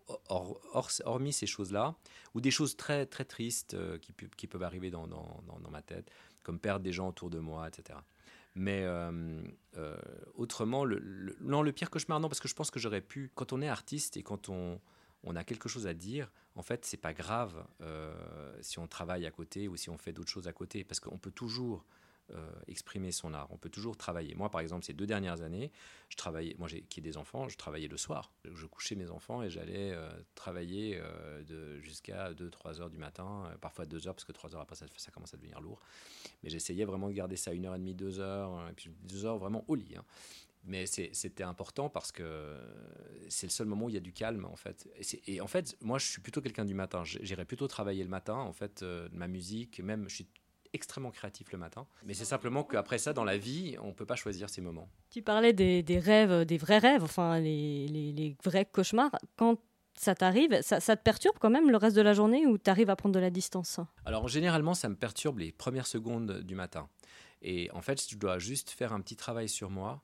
hormis 1.05 1.33
ces 1.33 1.47
choses-là, 1.47 1.95
ou 2.33 2.41
des 2.41 2.51
choses 2.51 2.75
très 2.75 3.05
très 3.05 3.25
tristes 3.25 3.73
euh, 3.73 3.97
qui, 4.37 4.47
peuvent 4.47 4.63
arriver 4.63 4.91
dans, 4.91 5.07
ma 5.69 5.81
tête, 5.81 6.11
comme 6.43 6.59
perdre 6.59 6.83
des 6.83 6.91
gens 6.91 7.09
autour 7.09 7.29
de 7.29 7.39
moi, 7.39 7.67
etc. 7.67 7.99
Mais 8.55 8.83
euh, 8.83 9.41
euh, 9.77 9.97
autrement, 10.35 10.83
le, 10.83 10.99
le 10.99 11.71
pire 11.71 11.89
cauchemar, 11.89 12.19
non, 12.19 12.27
parce 12.27 12.41
que 12.41 12.47
je 12.47 12.55
pense 12.55 12.69
que 12.69 12.79
j'aurais 12.79 13.01
pu, 13.01 13.31
quand 13.33 13.53
on 13.53 13.61
est 13.61 13.69
artiste 13.69 14.17
et 14.17 14.23
quand 14.23 14.49
on, 14.49 14.79
on 15.23 15.35
a 15.35 15.43
quelque 15.43 15.69
chose 15.69 15.87
à 15.87 15.93
dire, 15.93 16.29
en 16.55 16.61
fait, 16.61 16.83
c'est 16.85 16.97
pas 16.97 17.13
grave 17.13 17.63
si 18.59 18.79
on 18.79 18.87
travaille 18.87 19.25
à 19.25 19.31
côté 19.31 19.69
ou 19.69 19.77
si 19.77 19.89
on 19.89 19.97
fait 19.97 20.11
d'autres 20.11 20.29
choses 20.29 20.47
à 20.47 20.53
côté, 20.53 20.83
parce 20.83 20.99
qu'on 20.99 21.17
peut 21.17 21.31
toujours 21.31 21.85
euh, 22.33 22.49
exprimer 22.67 23.11
son 23.11 23.33
art. 23.33 23.47
On 23.51 23.57
peut 23.57 23.69
toujours 23.69 23.97
travailler. 23.97 24.35
Moi, 24.35 24.49
par 24.49 24.61
exemple, 24.61 24.85
ces 24.85 24.93
deux 24.93 25.05
dernières 25.05 25.41
années, 25.41 25.71
je 26.09 26.15
travaillais, 26.15 26.55
moi 26.57 26.69
qui 26.69 26.99
ai 26.99 27.03
des 27.03 27.17
enfants, 27.17 27.49
je 27.49 27.57
travaillais 27.57 27.87
le 27.87 27.97
soir. 27.97 28.31
Je 28.49 28.65
couchais 28.65 28.95
mes 28.95 29.09
enfants 29.09 29.43
et 29.43 29.49
j'allais 29.49 29.91
euh, 29.91 30.09
travailler 30.35 30.97
euh, 30.97 31.81
jusqu'à 31.81 32.31
2-3 32.33 32.79
heures 32.79 32.89
du 32.89 32.97
matin, 32.97 33.51
parfois 33.59 33.85
2 33.85 34.07
heures, 34.07 34.15
parce 34.15 34.23
que 34.23 34.31
3 34.31 34.55
heures 34.55 34.61
après, 34.61 34.75
ça, 34.75 35.11
commence 35.11 35.33
à 35.33 35.37
devenir 35.37 35.59
lourd. 35.59 35.81
Mais 36.43 36.49
j'essayais 36.49 36.85
vraiment 36.85 37.09
de 37.09 37.13
garder 37.13 37.35
ça 37.35 37.51
1 37.51 37.63
heure 37.65 37.75
et 37.75 37.79
demie, 37.79 37.95
2 37.95 38.19
heures, 38.19 38.69
et 38.69 38.73
puis 38.73 38.91
2 39.03 39.25
heures 39.25 39.37
vraiment 39.37 39.65
au 39.67 39.75
lit. 39.75 39.95
Hein. 39.97 40.05
Mais 40.63 40.85
c'était 40.85 41.43
important 41.43 41.89
parce 41.89 42.11
que 42.11 42.55
c'est 43.29 43.47
le 43.47 43.51
seul 43.51 43.65
moment 43.65 43.87
où 43.87 43.89
il 43.89 43.95
y 43.95 43.97
a 43.97 44.01
du 44.01 44.13
calme, 44.13 44.45
en 44.45 44.55
fait. 44.55 44.87
Et, 44.95 45.35
et 45.35 45.41
en 45.41 45.47
fait, 45.47 45.75
moi, 45.81 45.97
je 45.97 46.05
suis 46.05 46.21
plutôt 46.21 46.39
quelqu'un 46.39 46.65
du 46.65 46.75
matin. 46.75 47.03
J'irais 47.03 47.45
plutôt 47.45 47.67
travailler 47.67 48.03
le 48.03 48.09
matin, 48.09 48.35
en 48.35 48.53
fait, 48.53 48.85
ma 49.11 49.27
musique, 49.27 49.79
même, 49.79 50.07
je 50.07 50.15
suis 50.15 50.27
extrêmement 50.73 51.11
créatif 51.11 51.51
le 51.51 51.57
matin. 51.57 51.85
Mais 52.05 52.13
c'est 52.13 52.25
simplement 52.25 52.63
qu'après 52.63 52.97
ça, 52.97 53.13
dans 53.13 53.23
la 53.23 53.37
vie, 53.37 53.75
on 53.81 53.87
ne 53.87 53.93
peut 53.93 54.05
pas 54.05 54.15
choisir 54.15 54.49
ces 54.49 54.61
moments. 54.61 54.89
Tu 55.09 55.21
parlais 55.21 55.53
des, 55.53 55.83
rêves, 55.99 56.45
des 56.45 56.57
vrais 56.57 56.79
rêves, 56.79 57.03
enfin 57.03 57.39
les, 57.39 57.87
les, 57.87 58.35
vrais 58.43 58.65
cauchemars. 58.65 59.11
Quand 59.35 59.57
ça 59.97 60.15
t'arrive, 60.15 60.61
ça, 60.61 60.79
ça, 60.79 60.95
te 60.95 61.03
perturbe 61.03 61.37
quand 61.39 61.49
même 61.49 61.69
le 61.69 61.77
reste 61.77 61.95
de 61.95 62.01
la 62.01 62.13
journée 62.13 62.45
ou 62.47 62.57
tu 62.57 62.69
arrives 62.69 62.89
à 62.89 62.95
prendre 62.95 63.13
de 63.13 63.19
la 63.19 63.29
distance? 63.29 63.79
Alors 64.05 64.27
généralement, 64.27 64.73
ça 64.73 64.89
me 64.89 64.95
perturbe 64.95 65.39
les 65.39 65.51
premières 65.51 65.87
secondes 65.87 66.41
du 66.41 66.55
matin. 66.55 66.87
Et 67.41 67.69
en 67.71 67.81
fait, 67.81 68.09
je 68.09 68.17
dois 68.17 68.39
juste 68.39 68.69
faire 68.69 68.93
un 68.93 69.01
petit 69.01 69.15
travail 69.15 69.49
sur 69.49 69.69
moi 69.69 70.01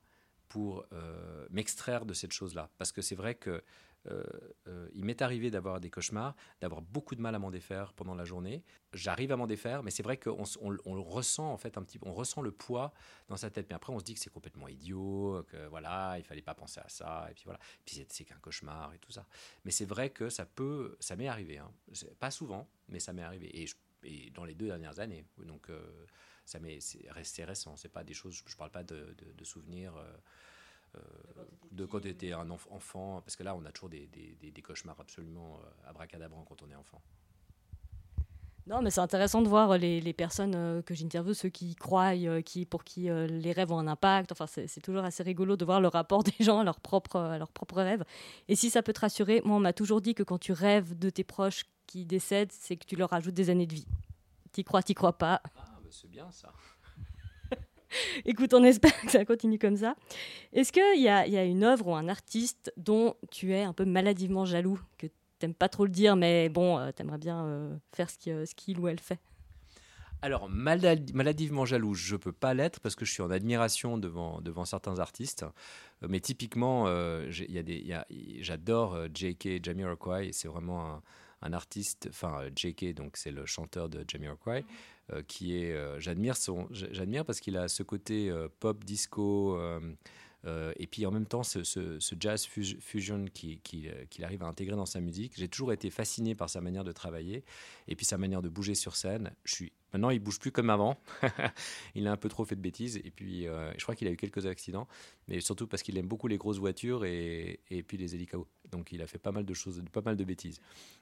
pour 0.48 0.84
euh, 0.92 1.46
m'extraire 1.50 2.06
de 2.06 2.14
cette 2.14 2.32
chose-là. 2.32 2.70
Parce 2.78 2.92
que 2.92 3.02
c'est 3.02 3.14
vrai 3.14 3.34
que 3.34 3.62
euh, 4.06 4.22
euh, 4.68 4.88
il 4.94 5.04
m'est 5.04 5.20
arrivé 5.22 5.50
d'avoir 5.50 5.80
des 5.80 5.90
cauchemars, 5.90 6.34
d'avoir 6.60 6.80
beaucoup 6.80 7.14
de 7.14 7.20
mal 7.20 7.34
à 7.34 7.38
m'en 7.38 7.50
défaire 7.50 7.92
pendant 7.92 8.14
la 8.14 8.24
journée. 8.24 8.64
J'arrive 8.92 9.32
à 9.32 9.36
m'en 9.36 9.46
défaire, 9.46 9.82
mais 9.82 9.90
c'est 9.90 10.02
vrai 10.02 10.16
qu'on 10.16 10.44
on, 10.60 11.02
ressent 11.02 11.52
en 11.52 11.58
fait 11.58 11.76
un 11.76 11.82
petit, 11.82 11.98
on 12.02 12.14
ressent 12.14 12.40
le 12.40 12.52
poids 12.52 12.92
dans 13.28 13.36
sa 13.36 13.50
tête. 13.50 13.66
Mais 13.68 13.74
après, 13.74 13.92
on 13.92 13.98
se 13.98 14.04
dit 14.04 14.14
que 14.14 14.20
c'est 14.20 14.32
complètement 14.32 14.68
idiot, 14.68 15.44
que 15.48 15.66
voilà, 15.66 16.14
il 16.16 16.24
fallait 16.24 16.42
pas 16.42 16.54
penser 16.54 16.80
à 16.80 16.88
ça, 16.88 17.26
et 17.30 17.34
puis 17.34 17.44
voilà, 17.44 17.58
c'est 17.86 18.24
qu'un 18.24 18.38
cauchemar 18.40 18.94
et 18.94 18.98
tout 18.98 19.12
ça. 19.12 19.26
Mais 19.64 19.72
c'est 19.72 19.84
vrai 19.84 20.10
que 20.10 20.30
ça 20.30 20.46
peut, 20.46 20.96
ça 21.00 21.16
m'est 21.16 21.28
arrivé, 21.28 21.58
hein. 21.58 21.70
pas 22.18 22.30
souvent, 22.30 22.68
mais 22.88 23.00
ça 23.00 23.12
m'est 23.12 23.22
arrivé, 23.22 23.64
et, 24.04 24.30
dans 24.30 24.44
les 24.44 24.54
deux 24.54 24.66
dernières 24.66 25.00
années. 25.00 25.24
Donc 25.44 25.68
ça 26.48 26.58
c'est 26.80 27.44
récent, 27.44 27.76
c'est 27.76 27.88
pas 27.88 28.04
des 28.04 28.14
choses, 28.14 28.42
je 28.46 28.56
parle 28.56 28.70
pas 28.70 28.82
de, 28.82 29.14
de 29.36 29.44
souvenirs. 29.44 29.92
Euh, 30.96 31.00
de 31.70 31.84
quand 31.84 32.00
tu 32.00 32.08
étais 32.08 32.32
un 32.32 32.48
enfant, 32.50 33.20
parce 33.22 33.36
que 33.36 33.42
là, 33.42 33.54
on 33.54 33.64
a 33.66 33.72
toujours 33.72 33.90
des, 33.90 34.62
cauchemars 34.62 34.98
absolument 34.98 35.56
euh, 35.56 35.90
abracadabrants 35.90 36.44
quand 36.48 36.62
on 36.62 36.70
est 36.70 36.74
enfant. 36.74 37.00
Non, 38.66 38.82
mais 38.82 38.90
c'est 38.90 39.00
intéressant 39.00 39.42
de 39.42 39.48
voir 39.48 39.78
les, 39.78 40.12
personnes 40.12 40.54
euh, 40.54 40.82
que 40.82 40.94
j'interviewe, 40.94 41.34
ceux 41.34 41.50
qui 41.50 41.74
croient, 41.74 42.14
qui, 42.42 42.64
pour 42.64 42.84
qui 42.84 43.08
les 43.10 43.52
rêves 43.52 43.70
ont 43.70 43.78
un 43.78 43.86
impact. 43.86 44.32
Enfin, 44.32 44.46
c'est 44.46 44.80
toujours 44.80 45.04
assez 45.04 45.22
rigolo 45.22 45.56
de 45.56 45.64
voir 45.64 45.80
le 45.80 45.88
rapport 45.88 46.22
des 46.24 46.32
gens 46.40 46.60
à 46.60 46.64
leurs 46.64 46.80
propres, 46.80 47.36
leur 47.38 47.52
propre 47.52 47.82
rêves. 47.82 48.04
Et 48.48 48.56
si 48.56 48.70
ça 48.70 48.82
peut 48.82 48.92
te 48.92 49.00
rassurer, 49.00 49.42
moi, 49.44 49.56
on 49.56 49.60
m'a 49.60 49.72
toujours 49.74 50.00
dit 50.00 50.14
que 50.14 50.22
quand 50.22 50.38
tu 50.38 50.52
rêves 50.52 50.98
de 50.98 51.10
tes 51.10 51.24
proches 51.24 51.64
qui 51.86 52.06
décèdent, 52.06 52.52
c'est 52.52 52.76
que 52.76 52.86
tu 52.86 52.96
leur 52.96 53.12
ajoutes 53.12 53.34
des 53.34 53.50
années 53.50 53.66
de 53.66 53.74
vie. 53.74 53.86
T'y 54.52 54.64
crois, 54.64 54.82
t'y 54.82 54.94
crois 54.94 55.16
pas. 55.16 55.42
Ah, 55.88 55.90
bah, 55.90 55.96
c'est 56.00 56.10
bien 56.10 56.30
ça. 56.30 56.52
Écoute, 58.24 58.52
on 58.52 58.62
espère 58.62 58.98
que 59.00 59.10
ça 59.10 59.24
continue 59.24 59.58
comme 59.58 59.76
ça. 59.76 59.96
Est-ce 60.52 60.72
qu'il 60.72 61.00
y 61.00 61.08
a, 61.08 61.26
y 61.26 61.36
a 61.36 61.44
une 61.44 61.64
œuvre 61.64 61.88
ou 61.88 61.94
un 61.94 62.08
artiste 62.08 62.72
dont 62.76 63.14
tu 63.30 63.54
es 63.54 63.62
un 63.62 63.72
peu 63.72 63.84
maladivement 63.84 64.44
jaloux, 64.44 64.78
que 64.98 65.06
t'aimes 65.38 65.54
pas 65.54 65.68
trop 65.68 65.84
le 65.84 65.90
dire, 65.90 66.16
mais 66.16 66.48
bon, 66.48 66.78
euh, 66.78 66.90
tu 66.94 67.02
aimerais 67.02 67.18
bien 67.18 67.44
euh, 67.44 67.76
faire 67.94 68.10
ce 68.10 68.54
qu'il 68.54 68.78
ou 68.80 68.88
elle 68.88 69.00
fait? 69.00 69.18
Alors, 70.20 70.48
maladivement 70.50 71.64
jaloux, 71.64 71.94
je 71.94 72.16
peux 72.16 72.32
pas 72.32 72.52
l'être 72.52 72.80
parce 72.80 72.96
que 72.96 73.04
je 73.04 73.12
suis 73.12 73.22
en 73.22 73.30
admiration 73.30 73.98
devant, 73.98 74.40
devant 74.40 74.64
certains 74.64 74.98
artistes. 74.98 75.44
Euh, 76.02 76.08
mais 76.10 76.20
typiquement, 76.20 76.86
j'adore 77.30 79.06
J.K. 79.14 79.64
Jamiroquai. 79.64 80.32
C'est 80.32 80.48
vraiment 80.48 80.86
un, 80.86 81.02
un 81.42 81.52
artiste, 81.52 82.08
enfin 82.10 82.42
J.K. 82.54 82.94
donc 82.94 83.16
c'est 83.16 83.30
le 83.30 83.46
chanteur 83.46 83.88
de 83.88 84.04
Jamiroquai. 84.06 84.64
Euh, 85.14 85.22
qui 85.26 85.56
est, 85.56 85.72
euh, 85.72 85.98
j'admire 85.98 86.36
son, 86.36 86.68
j'admire 86.70 87.24
parce 87.24 87.40
qu'il 87.40 87.56
a 87.56 87.68
ce 87.68 87.82
côté 87.82 88.28
euh, 88.28 88.48
pop 88.60 88.84
disco. 88.84 89.58
et 90.44 90.86
puis 90.86 91.06
en 91.06 91.10
même 91.10 91.26
temps, 91.26 91.42
ce, 91.42 91.62
ce, 91.62 92.14
jazz 92.18 92.46
fusion 92.46 93.24
qu'il 93.26 93.60
qui, 93.60 94.24
arrive 94.24 94.42
à 94.42 94.46
intégrer 94.46 94.76
dans 94.76 94.86
sa 94.86 95.00
musique. 95.00 95.32
J'ai 95.36 95.48
toujours 95.48 95.72
été 95.72 95.90
fasciné 95.90 96.34
par 96.34 96.48
sa 96.48 96.60
manière 96.60 96.84
de 96.84 96.92
travailler 96.92 97.44
et 97.86 97.96
puis 97.96 98.06
sa 98.06 98.18
manière 98.18 98.42
de 98.42 98.48
bouger 98.48 98.74
sur 98.74 98.96
scène. 98.96 99.32
Je 99.44 99.54
suis 99.54 99.72
Maintenant, 99.92 100.10
il 100.10 100.18
bouge 100.18 100.38
plus 100.38 100.52
comme 100.52 100.70
avant. 100.70 100.98
il 101.94 102.06
a 102.06 102.12
un 102.12 102.16
peu 102.16 102.28
trop 102.28 102.44
fait 102.44 102.56
de 102.56 102.60
bêtises. 102.60 102.96
Et 103.04 103.10
puis, 103.10 103.44
je 103.44 103.82
crois 103.82 103.94
qu'il 103.94 104.06
a 104.08 104.10
eu 104.10 104.16
quelques 104.16 104.46
accidents. 104.46 104.86
Mais 105.28 105.40
surtout 105.40 105.66
parce 105.66 105.82
qu'il 105.82 105.96
aime 105.98 106.06
beaucoup 106.06 106.28
les 106.28 106.36
grosses 106.36 106.58
voitures 106.58 107.04
et, 107.04 107.60
puis 107.86 107.96
les 107.96 108.14
hélicos. 108.14 108.46
Donc, 108.70 108.92
il 108.92 109.00
a 109.02 109.06
fait 109.06 109.18
pas 109.18 109.32
mal 109.32 109.44
de 109.44 109.54
choses, 109.54 109.82
pas 109.92 110.02
mal 110.02 110.16
de 110.16 110.24
bêtises. 110.24 110.60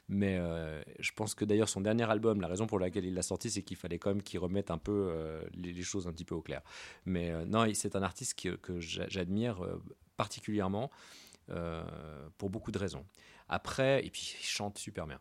Mais 0.09 0.37
euh, 0.39 0.83
je 1.01 1.11
pense 1.13 1.35
que 1.35 1.45
d'ailleurs 1.45 1.69
son 1.69 1.81
dernier 1.81 2.09
album, 2.09 2.41
la 2.41 2.49
raison 2.49 2.67
pour 2.67 2.79
laquelle 2.79 3.05
il 3.05 3.15
l'a 3.15 3.23
sorti, 3.23 3.51
c'est 3.51 3.63
qu'il 3.63 3.77
fallait 3.77 3.99
quand 3.99 4.11
même 4.11 4.23
qu'il 4.23 4.39
remette 4.39 4.71
un 4.71 4.79
peu 4.79 5.09
euh, 5.11 5.43
les, 5.55 5.83
choses 5.83 6.07
un 6.07 6.13
petit 6.13 6.25
peu 6.25 6.35
au 6.35 6.43
clair. 6.43 6.63
Mais 7.05 7.31
euh, 7.31 7.45
non, 7.45 7.67
c'est 7.75 7.97
un 7.97 8.03
artiste 8.03 8.41
que, 8.41 8.51
que 8.57 8.81
j'admire 8.81 9.61
particulièrement 10.17 10.91
pour 12.39 12.51
beaucoup 12.51 12.73
de 12.73 12.79
raisons. 12.79 13.05
Après, 13.49 14.05
et 14.05 14.11
puis 14.11 14.37
il 14.41 14.45
chante 14.45 14.79
super 14.79 15.07
bien. 15.07 15.21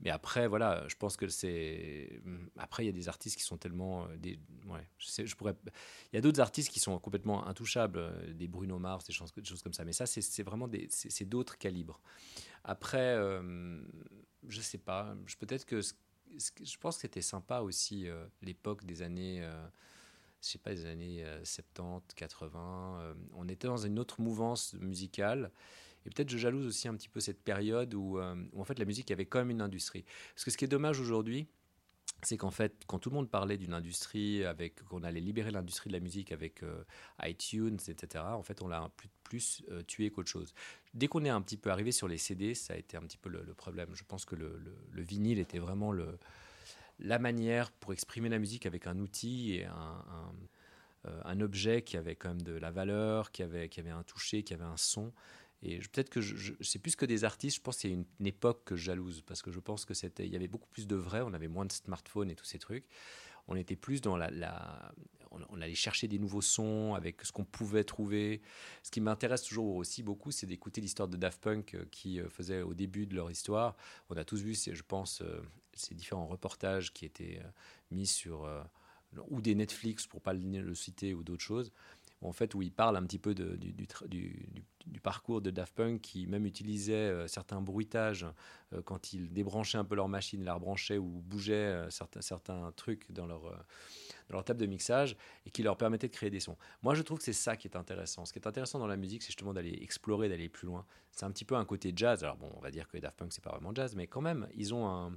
Mais 0.00 0.10
après, 0.10 0.46
voilà, 0.46 0.84
je 0.88 0.96
pense 0.96 1.16
que 1.16 1.26
c'est. 1.28 2.20
Après, 2.58 2.84
il 2.84 2.86
y 2.86 2.90
a 2.90 2.92
des 2.92 3.08
artistes 3.08 3.36
qui 3.36 3.42
sont 3.42 3.56
tellement. 3.56 4.06
Des... 4.18 4.38
Ouais, 4.66 4.86
je, 4.98 5.24
je 5.24 5.34
pourrais. 5.36 5.54
Il 6.12 6.16
y 6.16 6.18
a 6.18 6.20
d'autres 6.20 6.40
artistes 6.40 6.70
qui 6.70 6.80
sont 6.80 6.98
complètement 6.98 7.46
intouchables, 7.46 8.34
des 8.34 8.46
Bruno 8.46 8.78
Mars, 8.78 9.04
des 9.04 9.14
choses, 9.14 9.32
comme 9.62 9.72
ça. 9.72 9.84
Mais 9.84 9.92
ça, 9.92 10.06
c'est 10.06 10.42
vraiment 10.42 10.68
d'autres 10.68 11.56
calibres. 11.56 12.00
Après, 12.64 13.14
euh, 13.16 13.80
je 14.48 14.60
sais 14.60 14.78
pas. 14.78 15.16
Peut-être 15.38 15.64
que 15.64 15.80
je 15.80 16.76
pense 16.78 16.96
que 16.96 17.02
c'était 17.02 17.22
sympa 17.22 17.60
aussi 17.60 18.08
euh, 18.08 18.26
l'époque 18.42 18.84
des 18.84 19.00
années, 19.00 19.42
euh, 19.42 19.66
je 20.42 20.48
sais 20.48 20.58
pas, 20.58 20.74
des 20.74 20.84
années 20.84 21.24
70, 21.44 22.14
80. 22.14 23.14
on 23.34 23.48
était 23.48 23.68
dans 23.68 23.78
une 23.78 23.98
autre 23.98 24.20
mouvance 24.20 24.74
musicale. 24.74 25.52
Et 26.06 26.10
peut-être 26.10 26.30
je 26.30 26.38
jalouse 26.38 26.66
aussi 26.66 26.88
un 26.88 26.94
petit 26.94 27.08
peu 27.08 27.20
cette 27.20 27.42
période 27.42 27.92
où, 27.94 28.18
où, 28.18 28.60
en 28.60 28.64
fait 28.64 28.78
la 28.78 28.84
musique 28.84 29.10
avait 29.10 29.26
quand 29.26 29.38
même 29.38 29.50
une 29.50 29.60
industrie. 29.60 30.04
Parce 30.34 30.44
que 30.44 30.50
ce 30.50 30.56
qui 30.56 30.64
est 30.64 30.68
dommage 30.68 31.00
aujourd'hui, 31.00 31.48
c'est 32.22 32.36
qu'en 32.36 32.50
fait, 32.50 32.84
quand 32.86 32.98
tout 32.98 33.10
le 33.10 33.14
monde 33.14 33.30
parlait 33.30 33.58
d'une 33.58 33.74
industrie, 33.74 34.42
qu'on 34.88 35.02
allait 35.02 35.20
libérer 35.20 35.50
l'industrie 35.50 35.88
de 35.88 35.94
la 35.94 36.00
musique 36.00 36.32
avec 36.32 36.62
euh, 36.62 36.82
iTunes, 37.22 37.78
etc., 37.88 38.24
en 38.26 38.42
fait, 38.42 38.62
on 38.62 38.68
l'a 38.68 38.90
plus, 38.96 39.08
plus 39.22 39.62
euh, 39.70 39.82
tué 39.82 40.10
qu'autre 40.10 40.30
chose. 40.30 40.54
Dès 40.94 41.08
qu'on 41.08 41.24
est 41.24 41.30
un 41.30 41.42
petit 41.42 41.56
peu 41.56 41.70
arrivé 41.70 41.92
sur 41.92 42.08
les 42.08 42.18
CD, 42.18 42.54
ça 42.54 42.74
a 42.74 42.76
été 42.76 42.96
un 42.96 43.02
petit 43.02 43.18
peu 43.18 43.28
le, 43.28 43.42
problème. 43.54 43.90
Je 43.94 44.04
pense 44.04 44.24
que 44.24 44.34
le, 44.34 44.60
vinyle 44.94 45.38
était 45.38 45.58
vraiment 45.58 45.92
la 46.98 47.18
manière 47.18 47.70
pour 47.70 47.92
exprimer 47.92 48.28
la 48.28 48.38
musique 48.38 48.66
avec 48.66 48.86
un 48.86 48.98
outil 48.98 49.54
et 49.54 49.64
un, 49.66 50.32
euh, 51.06 51.40
objet 51.40 51.82
qui 51.82 51.96
avait 51.96 52.16
quand 52.16 52.30
même 52.30 52.42
de 52.42 52.54
la 52.54 52.70
valeur, 52.70 53.30
qui 53.30 53.42
avait 53.42 53.90
un 53.90 54.02
toucher, 54.02 54.42
qui 54.42 54.54
avait 54.54 54.64
un 54.64 54.76
son. 54.76 55.12
Et 55.62 55.78
peut-être 55.78 56.10
que 56.10 56.20
je, 56.20 56.52
c'est 56.60 56.78
plus 56.78 56.96
que 56.96 57.06
des 57.06 57.24
artistes, 57.24 57.56
je 57.56 57.62
pense 57.62 57.76
que 57.76 57.82
c'est 57.82 57.90
une, 57.90 58.04
époque 58.24 58.64
que 58.64 58.76
je 58.76 58.84
jalouse, 58.84 59.22
parce 59.26 59.42
que 59.42 59.50
je 59.50 59.60
pense 59.60 59.84
que 59.84 59.94
c'était, 59.94 60.26
il 60.26 60.32
y 60.32 60.36
avait 60.36 60.48
beaucoup 60.48 60.68
plus 60.68 60.86
de 60.86 60.96
vrai, 60.96 61.22
on 61.22 61.32
avait 61.32 61.48
moins 61.48 61.64
de 61.64 61.72
smartphones 61.72 62.30
et 62.30 62.34
tous 62.34 62.44
ces 62.44 62.58
trucs. 62.58 62.86
On 63.48 63.56
était 63.56 63.76
plus 63.76 64.00
dans 64.00 64.16
la, 64.16 64.30
la 64.30 64.92
on, 65.50 65.60
allait 65.60 65.74
chercher 65.74 66.08
des 66.08 66.18
nouveaux 66.18 66.40
sons 66.40 66.94
avec 66.94 67.22
ce 67.24 67.32
qu'on 67.32 67.44
pouvait 67.44 67.84
trouver. 67.84 68.40
Ce 68.82 68.90
qui 68.90 69.00
m'intéresse 69.00 69.42
toujours 69.42 69.76
aussi 69.76 70.02
beaucoup, 70.02 70.30
c'est 70.30 70.46
d'écouter 70.46 70.80
l'histoire 70.80 71.08
de 71.08 71.16
Daft 71.16 71.40
Punk 71.40 71.74
euh, 71.74 71.84
qui 71.90 72.20
euh, 72.20 72.28
faisait 72.28 72.62
au 72.62 72.74
début 72.74 73.06
de 73.06 73.14
leur 73.14 73.30
histoire. 73.30 73.76
On 74.10 74.16
a 74.16 74.24
tous 74.24 74.40
vu, 74.42 74.54
je 74.54 74.82
pense, 74.82 75.22
euh, 75.22 75.40
ces 75.74 75.94
différents 75.94 76.26
reportages 76.26 76.92
qui 76.92 77.04
étaient 77.04 77.40
mis 77.90 78.06
sur 78.06 78.48
ou 79.28 79.40
des 79.40 79.54
Netflix 79.54 80.06
pour 80.06 80.20
pas 80.20 80.32
le 80.32 80.74
citer 80.74 81.12
ou 81.12 81.22
d'autres 81.22 81.44
choses 81.44 81.70
en 82.22 82.32
fait, 82.32 82.54
où 82.54 82.62
il 82.62 82.72
parle 82.72 82.96
un 82.96 83.02
petit 83.04 83.18
peu 83.18 83.34
du, 83.34 83.86
parcours 85.02 85.40
de 85.40 85.50
Daft 85.50 85.74
Punk, 85.74 86.00
qui 86.00 86.26
même 86.26 86.46
utilisait 86.46 86.94
euh, 86.94 87.28
certains 87.28 87.60
bruitages 87.60 88.26
euh, 88.72 88.82
quand 88.82 89.12
ils 89.12 89.32
débranchaient 89.32 89.78
un 89.78 89.84
peu 89.84 89.94
leur 89.94 90.08
machine, 90.08 90.42
la 90.42 90.54
rebranchaient 90.54 90.98
ou 90.98 91.22
bougeaient 91.24 91.54
euh, 91.54 91.90
certains, 91.90 92.22
certains 92.22 92.72
trucs 92.72 93.12
dans 93.12 93.26
leur, 93.26 94.44
table 94.44 94.60
de 94.60 94.66
mixage 94.66 95.16
et 95.44 95.50
qui 95.50 95.62
leur 95.62 95.76
permettaient 95.76 96.08
de 96.08 96.12
créer 96.12 96.30
des 96.30 96.40
sons. 96.40 96.56
Moi, 96.82 96.94
je 96.94 97.02
trouve 97.02 97.18
que 97.18 97.24
c'est 97.24 97.32
ça 97.32 97.56
qui 97.56 97.68
est 97.68 97.76
intéressant. 97.76 98.24
Ce 98.24 98.32
qui 98.32 98.38
est 98.38 98.46
intéressant 98.46 98.78
dans 98.78 98.86
la 98.86 98.96
musique, 98.96 99.22
c'est 99.22 99.28
justement 99.28 99.52
d'aller 99.52 99.78
explorer, 99.82 100.28
d'aller 100.28 100.48
plus 100.48 100.66
loin. 100.66 100.84
C'est 101.12 101.24
un 101.24 101.30
petit 101.30 101.44
peu 101.44 101.54
un 101.54 101.64
côté 101.64 101.92
jazz. 101.94 102.24
Alors 102.24 102.36
bon, 102.36 102.50
on 102.56 102.60
va 102.60 102.70
dire 102.70 102.88
que 102.88 102.98
Daft 102.98 103.16
Punk, 103.16 103.32
c'est 103.32 103.44
pas 103.44 103.50
vraiment 103.50 103.74
jazz, 103.74 103.94
mais 103.94 104.06
quand 104.06 104.22
même, 104.22 104.48
ils 104.54 104.74
ont 104.74 104.88
un... 104.88 105.16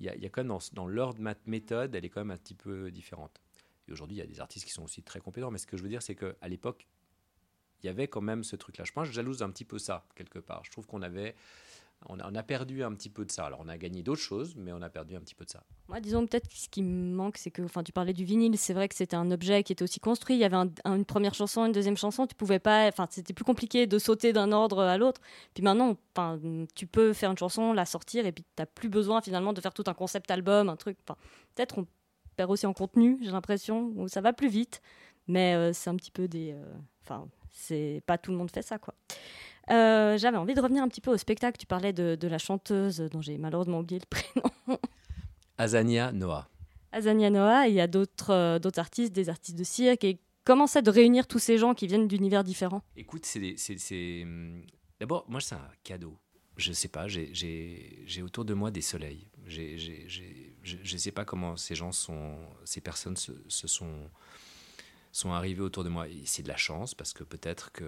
Il 0.00 0.04
y, 0.06 0.08
a, 0.08 0.16
il 0.16 0.22
y 0.24 0.26
a 0.26 0.28
quand 0.28 0.40
même 0.40 0.48
dans, 0.48 0.58
dans 0.72 0.88
leur 0.88 1.14
méthode, 1.46 1.94
elle 1.94 2.04
est 2.04 2.08
quand 2.08 2.20
même 2.20 2.32
un 2.32 2.36
petit 2.36 2.56
peu 2.56 2.90
différente. 2.90 3.43
Et 3.88 3.92
aujourd'hui, 3.92 4.16
il 4.16 4.20
y 4.20 4.22
a 4.22 4.26
des 4.26 4.40
artistes 4.40 4.64
qui 4.66 4.72
sont 4.72 4.84
aussi 4.84 5.02
très 5.02 5.20
compétents. 5.20 5.50
Mais 5.50 5.58
ce 5.58 5.66
que 5.66 5.76
je 5.76 5.82
veux 5.82 5.88
dire, 5.88 6.02
c'est 6.02 6.14
qu'à 6.14 6.48
l'époque, 6.48 6.86
il 7.82 7.86
y 7.86 7.90
avait 7.90 8.08
quand 8.08 8.22
même 8.22 8.44
ce 8.44 8.56
truc-là. 8.56 8.84
Je 8.84 8.92
pense 8.92 9.08
que 9.08 9.14
jalouse 9.14 9.42
un 9.42 9.50
petit 9.50 9.64
peu 9.64 9.78
ça, 9.78 10.06
quelque 10.14 10.38
part. 10.38 10.62
Je 10.64 10.70
trouve 10.70 10.86
qu'on 10.86 11.02
avait. 11.02 11.34
On 12.06 12.18
a, 12.18 12.42
perdu 12.42 12.82
un 12.82 12.92
petit 12.92 13.08
peu 13.08 13.24
de 13.24 13.30
ça. 13.30 13.46
Alors, 13.46 13.60
on 13.62 13.68
a 13.68 13.78
gagné 13.78 14.02
d'autres 14.02 14.20
choses, 14.20 14.56
mais 14.56 14.72
on 14.72 14.82
a 14.82 14.90
perdu 14.90 15.16
un 15.16 15.20
petit 15.20 15.34
peu 15.34 15.46
de 15.46 15.50
ça. 15.50 15.62
Moi, 15.88 16.00
disons 16.00 16.26
peut-être 16.26 16.52
ce 16.52 16.68
qui 16.68 16.82
me 16.82 17.14
manque, 17.14 17.38
c'est 17.38 17.50
que, 17.50 17.62
enfin, 17.62 17.82
tu 17.82 17.92
parlais 17.92 18.12
du 18.12 18.24
vinyle. 18.24 18.58
C'est 18.58 18.74
vrai 18.74 18.88
que 18.88 18.94
c'était 18.94 19.16
un 19.16 19.30
objet 19.30 19.62
qui 19.62 19.72
était 19.72 19.82
aussi 19.82 20.00
construit. 20.00 20.36
Il 20.36 20.40
y 20.40 20.44
avait 20.44 20.56
une 20.84 21.04
première 21.06 21.32
chanson, 21.32 21.64
une 21.64 21.72
deuxième 21.72 21.96
chanson. 21.96 22.26
Tu 22.26 22.34
pouvais 22.34 22.58
pas, 22.58 22.88
enfin, 22.88 23.06
c'était 23.08 23.32
plus 23.32 23.44
compliqué 23.44 23.86
de 23.86 23.98
sauter 23.98 24.34
d'un 24.34 24.52
ordre 24.52 24.80
à 24.80 24.98
l'autre. 24.98 25.22
Puis 25.54 25.62
maintenant, 25.62 25.96
tu 26.74 26.86
peux 26.86 27.14
faire 27.14 27.30
une 27.30 27.38
chanson, 27.38 27.72
la 27.72 27.86
sortir, 27.86 28.26
et 28.26 28.32
puis 28.32 28.44
tu 28.44 28.50
n'as 28.62 28.66
plus 28.66 28.90
besoin 28.90 29.22
finalement 29.22 29.54
de 29.54 29.62
faire 29.62 29.72
tout 29.72 29.84
un 29.86 29.94
concept 29.94 30.30
album, 30.30 30.68
un 30.68 30.76
truc. 30.76 30.98
Peut-être 31.54 31.78
on 31.78 31.86
perd 32.34 32.50
aussi 32.50 32.66
en 32.66 32.72
contenu, 32.72 33.18
j'ai 33.22 33.30
l'impression, 33.30 33.92
où 33.96 34.08
ça 34.08 34.20
va 34.20 34.32
plus 34.32 34.48
vite. 34.48 34.80
Mais 35.26 35.54
euh, 35.54 35.72
c'est 35.72 35.90
un 35.90 35.96
petit 35.96 36.10
peu 36.10 36.28
des. 36.28 36.52
Euh, 36.52 36.64
enfin, 37.02 37.28
c'est 37.50 38.02
pas 38.06 38.18
tout 38.18 38.30
le 38.30 38.36
monde 38.36 38.50
fait 38.50 38.62
ça, 38.62 38.78
quoi. 38.78 38.94
Euh, 39.70 40.18
j'avais 40.18 40.36
envie 40.36 40.54
de 40.54 40.60
revenir 40.60 40.82
un 40.82 40.88
petit 40.88 41.00
peu 41.00 41.10
au 41.10 41.16
spectacle. 41.16 41.56
Tu 41.56 41.66
parlais 41.66 41.92
de, 41.92 42.16
de 42.20 42.28
la 42.28 42.38
chanteuse 42.38 42.98
dont 42.98 43.22
j'ai 43.22 43.38
malheureusement 43.38 43.80
oublié 43.80 44.00
le 44.00 44.06
prénom. 44.10 44.78
Azania 45.56 46.12
Noah. 46.12 46.48
Azania 46.92 47.30
Noah, 47.30 47.68
il 47.68 47.74
y 47.74 47.80
a 47.80 47.86
d'autres 47.86 48.58
d'autres 48.58 48.78
artistes, 48.78 49.14
des 49.14 49.30
artistes 49.30 49.56
de 49.56 49.64
cirque. 49.64 50.04
Et 50.04 50.18
comment 50.44 50.66
ça 50.66 50.82
de 50.82 50.90
réunir 50.90 51.26
tous 51.26 51.38
ces 51.38 51.56
gens 51.56 51.72
qui 51.72 51.86
viennent 51.86 52.08
d'univers 52.08 52.44
différents? 52.44 52.82
Écoute, 52.96 53.24
c'est 53.24 54.22
hum, 54.22 54.62
d'abord 55.00 55.24
moi 55.28 55.40
c'est 55.40 55.54
un 55.54 55.70
cadeau. 55.82 56.18
Je 56.56 56.72
sais 56.72 56.88
pas, 56.88 57.08
j'ai 57.08 58.22
autour 58.22 58.44
de 58.44 58.54
moi 58.54 58.70
des 58.70 58.82
soleils. 58.82 59.28
Je 60.64 60.94
ne 60.94 60.98
sais 60.98 61.12
pas 61.12 61.24
comment 61.24 61.56
ces 61.56 61.74
gens 61.74 61.92
sont, 61.92 62.36
ces 62.64 62.80
personnes 62.80 63.16
se, 63.16 63.32
sont 63.48 64.10
sont 65.14 65.30
arrivés 65.30 65.60
autour 65.60 65.84
de 65.84 65.88
moi. 65.88 66.06
C'est 66.24 66.42
de 66.42 66.48
la 66.48 66.56
chance 66.56 66.94
parce 66.94 67.12
que 67.12 67.22
peut-être 67.22 67.70
que 67.70 67.84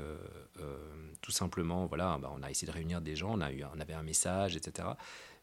euh, 0.61 1.13
tout 1.21 1.33
simplement, 1.33 1.87
voilà, 1.87 2.19
bah, 2.19 2.33
on 2.33 2.43
a 2.43 2.51
essayé 2.51 2.69
de 2.69 2.73
réunir 2.73 3.01
des 3.01 3.17
gens, 3.17 3.37
on, 3.37 3.41
avait 3.41 3.95
un 3.95 4.03
message, 4.05 4.55
etc. 4.55 4.89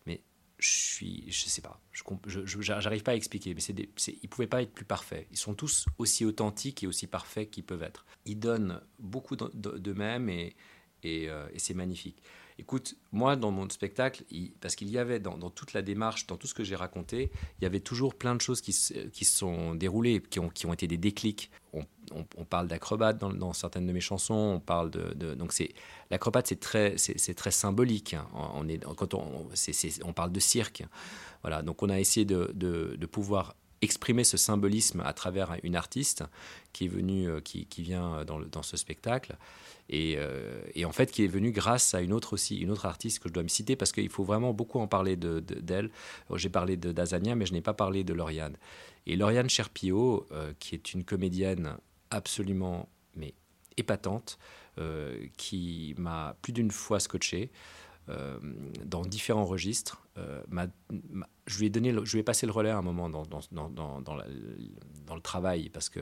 Mais 0.06 0.22
je 0.60 0.70
suis, 0.70 1.26
je 1.30 1.46
sais 1.50 1.62
pas, 1.62 1.82
je 1.92 2.62
j'arrive 2.62 3.04
pas 3.04 3.12
à 3.12 3.16
expliquer, 3.16 3.54
mais 3.54 3.62
ils 3.62 4.30
pouvaient 4.30 4.48
pas 4.48 4.62
être 4.62 4.72
plus 4.72 4.86
parfaits. 4.86 5.28
Ils 5.32 5.38
sont 5.38 5.56
tous 5.56 5.86
aussi 5.98 6.24
authentiques 6.24 6.84
et 6.84 6.88
aussi 6.88 7.06
parfaits 7.06 7.52
qu'ils 7.52 7.66
peuvent 7.66 7.84
être. 7.84 8.06
Ils 8.26 8.40
donnent 8.40 8.80
beaucoup 9.00 9.36
d'eux-mêmes 9.36 10.30
euh, 10.30 11.50
et 11.52 11.60
c'est 11.60 11.74
magnifique. 11.74 12.24
Écoute, 12.60 12.96
moi, 13.12 13.36
dans 13.36 13.52
mon 13.52 13.68
spectacle, 13.70 14.24
parce 14.62 14.76
qu'il 14.76 14.90
y 14.90 14.98
avait 14.98 15.20
dans, 15.20 15.38
toute 15.50 15.74
la 15.74 15.82
démarche, 15.82 16.28
dans 16.28 16.38
tout 16.38 16.48
ce 16.48 16.54
que 16.54 16.64
j'ai 16.64 16.76
raconté, 16.76 17.32
il 17.60 17.64
y 17.64 17.66
avait 17.66 17.80
toujours 17.80 18.16
plein 18.16 18.36
de 18.36 18.42
choses 18.42 18.62
qui, 18.62 18.72
qui 19.12 19.26
se 19.26 19.38
sont 19.38 19.76
déroulées, 19.76 20.22
qui 20.22 20.40
ont, 20.40 20.50
qui 20.50 20.66
ont 20.66 20.74
été 20.74 20.88
des 20.88 20.98
déclics. 20.98 21.52
On, 21.74 22.46
parle 22.46 22.68
d'acrobate 22.68 23.18
dans, 23.18 23.54
certaines 23.54 23.88
de 23.88 23.94
mes 23.94 24.02
chansons, 24.02 24.34
on 24.34 24.60
parle 24.60 24.92
de... 24.92 25.34
donc 25.34 25.54
c'est 25.54 25.74
l'acrobate, 26.12 26.46
c'est 26.46 26.60
très, 26.60 26.96
c'est, 26.98 27.34
très 27.34 27.50
symbolique. 27.50 28.14
Hein. 28.14 28.28
On, 28.34 28.68
est, 28.68 28.84
quand 28.96 29.16
on, 29.16 29.48
on 30.04 30.14
parle 30.14 30.32
de 30.32 30.40
cirque. 30.40 30.84
Voilà, 31.42 31.64
donc 31.64 31.82
on 31.82 31.90
a 31.90 32.00
essayé 32.00 32.26
de, 32.26 32.52
de 32.54 33.06
pouvoir 33.08 33.56
exprimer 33.84 34.24
ce 34.24 34.38
symbolisme 34.38 35.02
à 35.06 35.14
travers 35.14 35.58
une 35.64 35.76
artiste 35.76 36.24
qui 36.72 36.86
est 36.86 36.88
venue, 36.88 37.30
euh, 37.30 37.42
qui, 37.42 37.66
qui 37.66 37.84
vient 37.84 38.24
dans, 38.26 38.40
dans, 38.40 38.64
ce 38.64 38.78
spectacle. 38.78 39.38
Et, 39.90 40.16
euh, 40.18 40.62
et, 40.74 40.86
en 40.86 40.92
fait, 40.92 41.12
qui 41.12 41.24
est 41.24 41.28
venue 41.28 41.52
grâce 41.52 41.94
à 41.94 42.02
une 42.02 42.14
autre 42.14 42.34
aussi, 42.34 42.58
une 42.58 42.72
autre 42.72 42.86
artiste 42.86 43.20
que 43.20 43.30
je 43.30 43.34
dois 43.34 43.44
me 43.44 43.50
citer 43.50 43.76
parce 43.76 43.92
qu'il 43.92 44.10
faut 44.10 44.24
vraiment 44.24 44.54
beaucoup 44.54 44.80
en 44.80 44.88
parler 44.88 45.16
d'elle. 45.16 45.88
De, 45.88 45.92
J'ai 46.36 46.50
parlé 46.50 46.78
de 46.78 46.92
d'Azania, 46.92 47.36
mais 47.36 47.46
je 47.46 47.54
n'ai 47.54 47.62
pas 47.62 47.74
parlé 47.74 48.04
de 48.04 48.14
Lauriane. 48.14 48.56
Et 49.06 49.16
Lauriane 49.16 49.50
Cherpillot, 49.50 50.26
euh, 50.32 50.54
qui 50.60 50.76
est 50.76 50.94
une 50.94 51.04
comédienne 51.04 51.76
absolument 52.10 52.90
mais 53.16 53.34
épatante, 53.78 54.40
qui 55.38 55.94
m'a 56.00 56.36
plus 56.42 56.52
d'une 56.52 56.72
fois 56.72 57.00
scotché. 57.00 57.52
Euh, 58.10 58.38
dans 58.84 59.02
différents 59.02 59.46
registres. 59.46 60.03
Euh, 60.18 60.44
je, 61.48 61.60
lui 61.60 61.66
ai 61.66 61.70
donné, 61.70 61.92
je 62.04 62.14
lui 62.14 62.20
ai 62.20 62.24
passé 62.24 62.46
le 62.46 62.52
relais 62.52 62.70
à 62.70 62.78
un 62.78 62.82
moment 62.82 63.10
dans, 63.10 63.24
le 65.16 65.22
travail 65.22 65.70
parce 65.70 65.90
que 65.90 66.02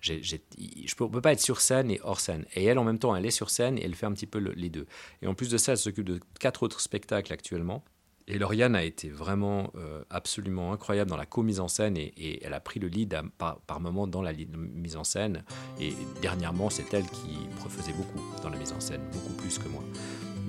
je 0.00 0.14
ne 0.14 1.08
peux, 1.08 1.20
pas 1.20 1.32
être 1.32 1.40
sur 1.40 1.60
scène 1.60 1.90
et 1.90 2.00
hors 2.02 2.20
scène. 2.20 2.46
Et 2.54 2.64
elle, 2.64 2.78
en 2.78 2.84
même 2.84 2.98
temps, 2.98 3.14
elle 3.14 3.26
est 3.26 3.30
sur 3.30 3.50
scène 3.50 3.78
et 3.78 3.84
elle 3.84 3.94
fait 3.94 4.06
un 4.06 4.12
petit 4.12 4.26
peu 4.26 4.38
les 4.38 4.70
deux. 4.70 4.86
Et 5.22 5.26
en 5.26 5.34
plus 5.34 5.50
de 5.50 5.58
ça, 5.58 5.72
elle 5.72 5.78
s'occupe 5.78 6.06
de 6.06 6.20
quatre 6.38 6.62
autres 6.62 6.80
spectacles 6.80 7.32
actuellement. 7.32 7.84
Et 8.26 8.38
Lauriane 8.38 8.76
a 8.76 8.84
été 8.84 9.08
vraiment 9.08 9.72
euh, 9.74 10.04
absolument 10.08 10.72
incroyable 10.72 11.10
dans 11.10 11.16
la 11.16 11.26
co-mise 11.26 11.58
en 11.58 11.66
scène 11.66 11.96
et, 11.96 12.44
elle 12.44 12.54
a 12.54 12.60
pris 12.60 12.78
le 12.78 12.86
lead 12.86 13.20
par, 13.38 13.58
par 13.62 13.80
moment 13.80 14.06
dans 14.06 14.22
la 14.22 14.32
mise 14.32 14.96
en 14.96 15.02
scène. 15.02 15.42
Et 15.80 15.94
dernièrement, 16.22 16.70
c'est 16.70 16.94
elle 16.94 17.06
qui 17.06 17.38
faisait 17.68 17.92
beaucoup 17.92 18.20
dans 18.42 18.50
la 18.50 18.56
mise 18.56 18.72
en 18.72 18.78
scène, 18.78 19.00
beaucoup 19.12 19.32
plus 19.32 19.58
que 19.58 19.68
moi. 19.68 19.82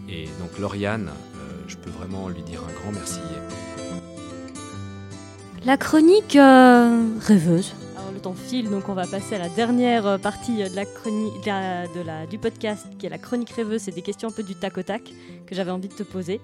Et 0.08 0.26
donc 0.40 0.60
Lauriane, 0.60 1.10
euh, 1.38 1.41
je 1.72 1.78
peux 1.78 1.90
vraiment 1.90 2.28
lui 2.28 2.42
dire 2.42 2.62
un 2.64 2.74
grand 2.74 2.92
merci. 2.92 3.20
La 5.66 5.78
chronique 5.78 6.36
euh, 6.36 7.08
rêveuse. 7.22 7.74
Alors 7.98 8.12
le 8.12 8.20
temps 8.20 8.34
file, 8.34 8.70
donc 8.70 8.90
on 8.90 8.94
va 8.94 9.08
passer 9.08 9.36
à 9.36 9.40
la 9.40 9.50
dernière 9.50 10.20
partie 10.20 10.58
de 10.58 10.76
la 10.76 10.86
chronique, 10.86 11.46
de 11.46 12.06
la, 12.06 12.26
du 12.28 12.38
podcast, 12.38 12.88
qui 13.00 13.06
est 13.06 13.10
la 13.10 13.18
chronique 13.18 13.52
rêveuse. 13.52 13.84
C'est 13.84 13.92
des 13.92 14.02
questions 14.02 14.30
un 14.30 14.32
peu 14.32 14.44
du 14.44 14.56
tac 14.56 14.78
au 14.78 14.84
tac 14.84 15.04
que 15.46 15.56
j'avais 15.56 15.72
envie 15.72 15.88
de 15.88 15.94
te 15.94 16.04
poser. 16.04 16.42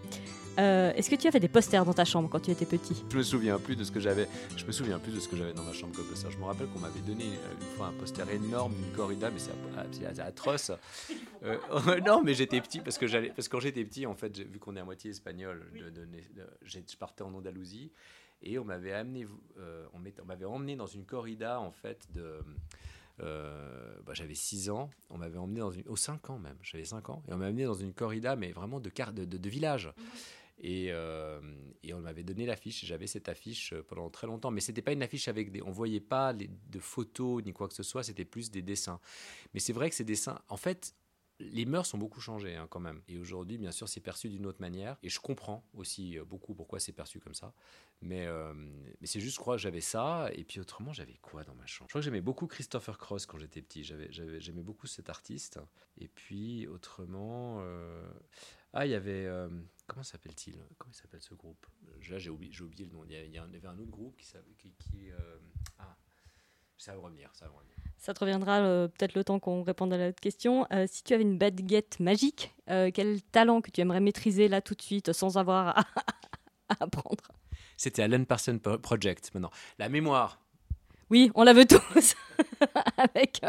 Euh, 0.58 0.91
est-ce 0.96 1.10
que 1.10 1.15
tu 1.15 1.28
avais 1.28 1.39
des 1.39 1.48
posters 1.48 1.86
dans 1.86 1.93
ta 1.93 2.06
chambre 2.06 2.30
quand 2.30 2.39
tu 2.39 2.52
étais 2.52 2.65
petit? 2.65 3.04
Je 3.12 3.17
me 3.17 3.22
souviens 3.22 3.60
plus 3.60 3.76
de 3.76 3.84
ce 3.84 3.91
que 3.91 4.00
j'avais. 4.00 4.28
Je 4.56 4.65
me 4.65 4.72
souviens 4.72 4.98
plus 4.98 5.12
de 5.12 5.20
ce 5.20 5.28
que 5.28 5.38
j'avais 5.38 5.54
dans 5.54 5.63
ma 5.63 5.74
chambre 5.74 5.96
comme 5.96 6.06
poster. 6.06 6.32
Je 6.32 6.38
me 6.38 6.46
rappelle 6.46 6.67
qu'on 6.67 6.80
m'avait 6.80 7.02
donné 7.02 7.26
une 7.26 7.78
fois 7.78 7.88
un 7.88 7.93
poster 7.93 8.28
énorme 8.30 8.74
d'une 8.74 8.91
corrida, 8.93 9.30
mais 9.30 9.39
c'est 9.39 10.20
atroce. 10.20 10.72
Euh, 11.43 11.58
non, 12.06 12.24
mais 12.24 12.34
j'étais 12.34 12.60
petit 12.62 12.80
parce 12.80 12.98
que 12.98 13.06
j'allais 13.06 13.30
parce 13.30 13.48
que 13.48 13.52
quand 13.52 13.60
j'étais 13.60 13.86
petit, 13.86 14.08
en 14.08 14.15
fait, 14.15 14.36
vu 14.39 14.58
qu'on 14.58 14.76
est 14.76 14.80
à 14.80 14.86
moitié 14.86 15.12
espagnol, 15.12 15.72
je 16.63 16.98
partais 16.98 17.22
en 17.22 17.34
Andalousie 17.34 17.91
et 18.41 18.58
on 18.58 18.65
m'avait 18.65 18.93
amené, 18.93 19.28
euh, 19.60 19.86
on 19.93 20.26
m'avait 20.26 20.46
emmené 20.46 20.76
dans 20.76 20.88
une 20.88 21.06
corrida 21.06 21.60
en 21.60 21.72
fait 21.72 22.08
de 22.13 22.39
bah, 23.20 24.13
j'avais 24.13 24.36
6 24.36 24.70
ans, 24.70 24.89
on 25.10 25.17
m'avait 25.17 25.38
emmené 25.38 25.60
dans 25.60 25.72
une. 25.72 25.84
Oh, 25.88 25.96
5 25.96 26.30
ans 26.32 26.39
même, 26.39 26.58
j'avais 26.62 26.86
5 26.86 27.10
ans, 27.10 27.24
et 27.28 27.34
on 27.34 27.38
m'avait 27.38 27.50
amené 27.50 27.65
dans 27.65 27.74
une 27.74 27.93
corrida, 27.93 28.36
mais 28.36 28.52
vraiment 28.52 28.80
de, 28.80 28.89
de, 28.89 29.26
de, 29.26 29.38
de 29.38 29.50
village. 29.50 29.91
Et, 30.60 30.88
euh, 30.89 31.39
et, 31.84 31.93
on 31.93 32.00
m'avait 32.00 32.24
donné 32.24 32.46
l'affiche. 32.46 32.84
J'avais 32.86 33.08
cette 33.08 33.30
affiche 33.30 33.74
euh, 33.74 33.84
pendant 33.84 34.10
très 34.10 34.26
longtemps, 34.26 34.50
mais 34.50 34.62
c'était 34.62 34.82
pas 34.82 34.91
une 34.91 35.04
affiche 35.04 35.28
avec 35.28 35.52
des. 35.52 35.62
On 35.62 35.72
voyait 35.72 36.00
pas 36.00 36.34
de 36.34 36.80
photos 36.80 37.43
ni 37.46 37.54
quoi 37.54 37.67
que 37.67 37.76
ce 37.76 37.84
soit. 37.84 38.04
C'était 38.04 38.26
plus 38.26 38.50
des 38.50 38.62
dessins. 38.62 39.00
Mais 39.54 39.60
c'est 39.60 39.74
vrai 39.74 39.89
que 39.89 39.96
ces 39.96 40.04
dessins, 40.04 40.41
en 40.48 40.58
fait, 40.58 40.96
les 41.39 41.65
mœurs 41.65 41.86
sont 41.86 42.00
beaucoup 42.00 42.20
changées 42.20 42.56
hein, 42.56 42.67
quand 42.72 42.80
même. 42.80 43.04
Et 43.08 43.20
aujourd'hui, 43.20 43.60
bien 43.60 43.72
sûr, 43.72 43.88
c'est 43.88 44.00
perçu 44.00 44.30
d'une 44.30 44.48
autre 44.48 44.60
manière. 44.60 44.98
Et 45.04 45.10
je 45.10 45.20
comprends 45.20 45.63
aussi 45.76 46.17
euh, 46.17 46.26
beaucoup 46.26 46.56
pourquoi 46.56 46.80
c'est 46.80 46.93
perçu 46.93 47.20
comme 47.20 47.36
ça. 47.36 47.54
Mais, 48.02 48.28
mais 49.02 49.08
c'est 49.08 49.20
juste, 49.20 49.36
je 49.36 49.39
crois 49.39 49.58
j'avais 49.58 49.82
ça. 49.82 50.30
Et 50.34 50.43
puis 50.43 50.60
autrement, 50.60 50.93
j'avais 50.93 51.17
quoi 51.22 51.43
dans 51.43 51.56
ma 51.56 51.65
chambre? 51.65 51.88
Je 51.89 51.91
crois 51.91 52.02
que 52.02 52.06
j'aimais 52.06 52.22
beaucoup 52.22 52.48
Christopher 52.48 52.98
Cross 52.98 53.26
quand 53.28 53.38
j'étais 53.38 53.62
petit. 53.62 53.84
J'aimais 53.84 54.63
beaucoup 54.63 54.88
cet 54.88 55.10
artiste. 55.10 55.60
Et 56.00 56.08
puis 56.08 56.67
autrement, 56.67 57.63
ah, 58.73 58.86
il 58.86 58.91
y 58.91 58.95
avait. 58.95 59.25
Euh, 59.25 59.49
comment 59.86 60.03
s'appelle-t-il? 60.03 60.58
Comment 60.77 60.93
s'appelle 60.93 61.21
ce 61.21 61.34
groupe? 61.34 61.65
Là, 62.10 62.17
j'ai 62.17 62.30
oublié, 62.30 62.53
oublié, 62.62 62.86
le 62.86 62.91
nom. 62.91 63.03
Il 63.06 63.12
y, 63.12 63.38
avait 63.38 63.67
un 63.67 63.77
autre 63.80 63.91
groupe 63.91 64.17
qui. 64.17 64.27
qui, 64.58 64.73
qui 64.77 65.12
euh, 65.12 65.38
ah, 65.80 65.95
ça 66.77 66.93
va 66.93 66.99
revenir, 66.99 67.30
ça 67.34 67.45
va 67.45 67.53
revenir. 67.53 67.75
Ça 67.97 68.13
te 68.13 68.19
reviendra 68.19 68.60
euh, 68.60 68.88
peut-être 68.88 69.15
le 69.15 69.23
temps 69.23 69.39
qu'on 69.39 69.63
réponde 69.63 69.91
à 69.93 69.97
l'autre 69.97 70.19
question. 70.19 70.67
si 70.88 71.03
tu 71.03 71.13
avais 71.13 71.23
une 71.23 71.38
baguette 71.38 71.99
magique, 71.99 72.53
quel 72.67 73.21
talent 73.32 73.62
que 73.62 73.71
tu 73.71 73.82
aimerais 73.82 73.99
maîtriser 73.99 74.47
là 74.47 74.62
tout 74.62 74.75
de 74.75 74.82
suite 74.82 75.12
sans 75.12 75.38
avoir 75.38 75.80
à, 75.80 75.86
apprendre? 76.80 77.23
C'était 77.77 78.03
Alan 78.03 78.23
Parsons 78.25 78.60
Project 78.60 79.34
maintenant. 79.34 79.51
La 79.80 79.89
mémoire. 79.89 80.39
Oui, 81.10 81.32
on 81.34 81.43
la 81.43 81.53
veut 81.53 81.65
tous. 81.65 82.15
Avec 82.97 83.41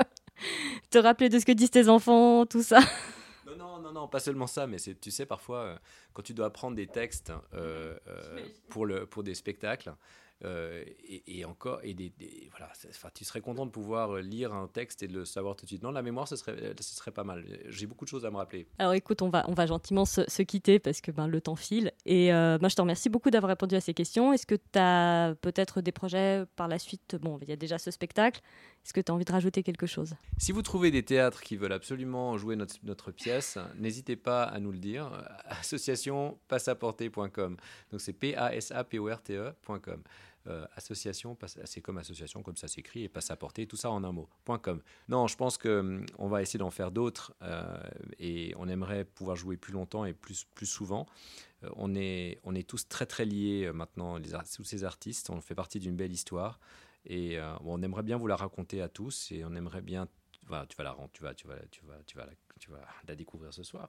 te 0.91 0.99
rappeler 0.99 1.29
de 1.29 1.39
ce 1.39 1.45
que 1.45 1.53
disent 1.53 1.71
tes 1.71 1.89
enfants, 1.89 2.47
tout 2.47 2.63
ça 2.63 2.81
non, 3.93 4.09
pas 4.09 4.21
seulement 4.21 4.47
ça, 4.47 4.67
mais 4.67 4.79
tu 4.79 5.11
sais, 5.11 5.27
parfois, 5.27 5.59
euh, 5.59 5.79
quand 6.13 6.23
tu 6.23 6.35
dois 6.35 6.47
apprendre 6.47 6.77
des 6.77 6.87
textes 6.87 7.33
euh, 7.55 7.97
euh, 8.07 8.47
pour, 8.69 8.87
le, 8.87 9.07
pour 9.07 9.23
des 9.23 9.35
spectacles, 9.35 9.93
euh, 10.45 10.85
et, 11.27 11.45
encore, 11.45 11.81
et 11.83 11.95
des, 11.95 12.13
voilà, 12.51 12.71
enfin, 12.89 13.09
tu 13.13 13.25
serais 13.25 13.41
content 13.41 13.67
de 13.67 13.73
pouvoir 13.73 14.19
lire 14.19 14.55
un 14.55 14.69
texte 14.69 15.03
et 15.03 15.09
de 15.09 15.15
le 15.15 15.25
savoir 15.25 15.57
tout 15.57 15.65
de 15.65 15.69
suite. 15.69 15.83
Non, 15.83 15.91
la 15.91 16.03
mémoire, 16.03 16.29
ce 16.29 16.37
serait, 16.37 16.75
ce 16.79 16.95
serait 16.95 17.11
pas 17.11 17.25
mal. 17.25 17.45
J'ai 17.67 17.87
beaucoup 17.87 18.05
de 18.05 18.11
choses 18.11 18.25
à 18.25 18.31
me 18.31 18.37
rappeler. 18.37 18.69
Alors 18.79 18.95
écoute, 18.95 19.21
on 19.21 19.31
va, 19.31 19.45
on 19.49 19.55
va 19.55 19.67
gentiment 19.67 20.05
se, 20.05 20.43
quitter 20.43 20.79
parce 20.79 21.01
que 21.01 21.11
ben, 21.11 21.27
le 21.27 21.41
temps 21.41 21.57
file. 21.57 21.93
Et 22.07 22.33
euh, 22.33 22.57
moi, 22.61 22.69
je 22.69 22.77
te 22.77 22.81
remercie 22.81 23.09
beaucoup 23.09 23.31
d'avoir 23.31 23.49
répondu 23.49 23.75
à 23.75 23.81
ces 23.81 23.95
questions. 23.95 24.33
Est-ce 24.33 24.47
que 24.47 24.55
tu 24.55 24.79
as 24.79 25.35
peut-être 25.41 25.81
des 25.81 25.93
projets 25.93 26.45
par 26.55 26.69
la 26.69 26.79
suite? 26.79 27.17
Bon, 27.21 27.39
il 27.43 27.49
y 27.49 27.53
a 27.53 27.57
déjà 27.57 27.79
ce 27.79 27.91
spectacle. 27.91 28.41
Est-ce 28.85 28.93
que 28.93 29.01
tu 29.01 29.13
as 29.13 29.15
envie 29.15 29.25
de 29.25 29.33
rajouter 29.33 29.63
quelque 29.63 29.87
chose? 29.87 30.15
Si 30.39 30.53
vous 30.53 30.63
trouvez 30.63 30.91
des 30.91 31.03
théâtres 31.03 31.43
qui 31.43 31.57
veulent 31.57 31.73
absolument 31.73 32.39
jouer 32.39 32.57
notre, 32.57 33.11
pièce, 33.11 33.59
n'hésitez 33.77 34.17
pas 34.17 34.45
à 34.45 34.59
nous 34.61 34.73
le 34.73 34.79
dire. 34.79 35.11
Association 35.47 36.39
passaporté.com. 36.49 37.57
Donc 37.91 38.01
c'est 38.01 38.13
P-A-S-A-P-O-R-T-E.com. 38.15 40.03
Euh, 40.49 40.65
association, 40.77 41.37
c'est 41.65 41.83
comme 41.83 41.99
association, 41.99 42.43
comme 42.43 42.57
ça 42.57 42.69
s'écrit, 42.69 43.03
et 43.05 43.09
passaporté, 43.09 43.67
tout 43.67 43.77
ça 43.77 43.91
en 43.91 44.03
un 44.03 44.13
mot, 44.13 44.29
.com. 44.63 44.81
Non, 45.09 45.27
je 45.27 45.37
pense 45.37 45.59
qu'on 45.59 46.05
hum, 46.19 46.31
va 46.31 46.41
essayer 46.41 46.59
d'en 46.59 46.71
faire 46.71 46.91
d'autres 46.91 47.35
euh, 47.43 47.79
et 48.19 48.55
on 48.57 48.67
aimerait 48.69 49.05
pouvoir 49.05 49.37
jouer 49.37 49.59
plus 49.59 49.73
longtemps 49.75 50.07
et 50.07 50.15
plus, 50.15 50.47
plus 50.55 50.67
souvent. 50.67 51.07
Euh, 51.65 51.69
on, 51.77 51.95
est, 51.95 52.39
on 52.45 52.55
est 52.55 52.67
tous 52.67 52.89
très 52.89 53.05
très 53.05 53.27
liés 53.27 53.71
maintenant, 53.75 54.17
les, 54.17 54.31
tous 54.55 54.65
ces 54.65 54.85
artistes, 54.85 55.29
on 55.29 55.41
fait 55.43 55.55
partie 55.55 55.81
d'une 55.81 55.97
belle 55.97 56.13
histoire 56.13 56.61
et 57.09 57.39
on 57.65 57.83
aimerait 57.83 58.03
bien 58.03 58.17
vous 58.17 58.27
la 58.27 58.37
raconter 58.37 58.81
à 58.83 58.89
tous 58.89 59.33
et 59.33 59.45
on 59.45 59.55
aimerait 59.55 59.83
bien 59.83 60.09
tu 60.69 60.77
vas 60.77 60.85
la 60.85 60.97
tu 61.11 61.83
tu 62.59 62.71
vas 62.71 62.81
la 63.07 63.15
découvrir 63.15 63.53
ce 63.53 63.63
soir. 63.63 63.89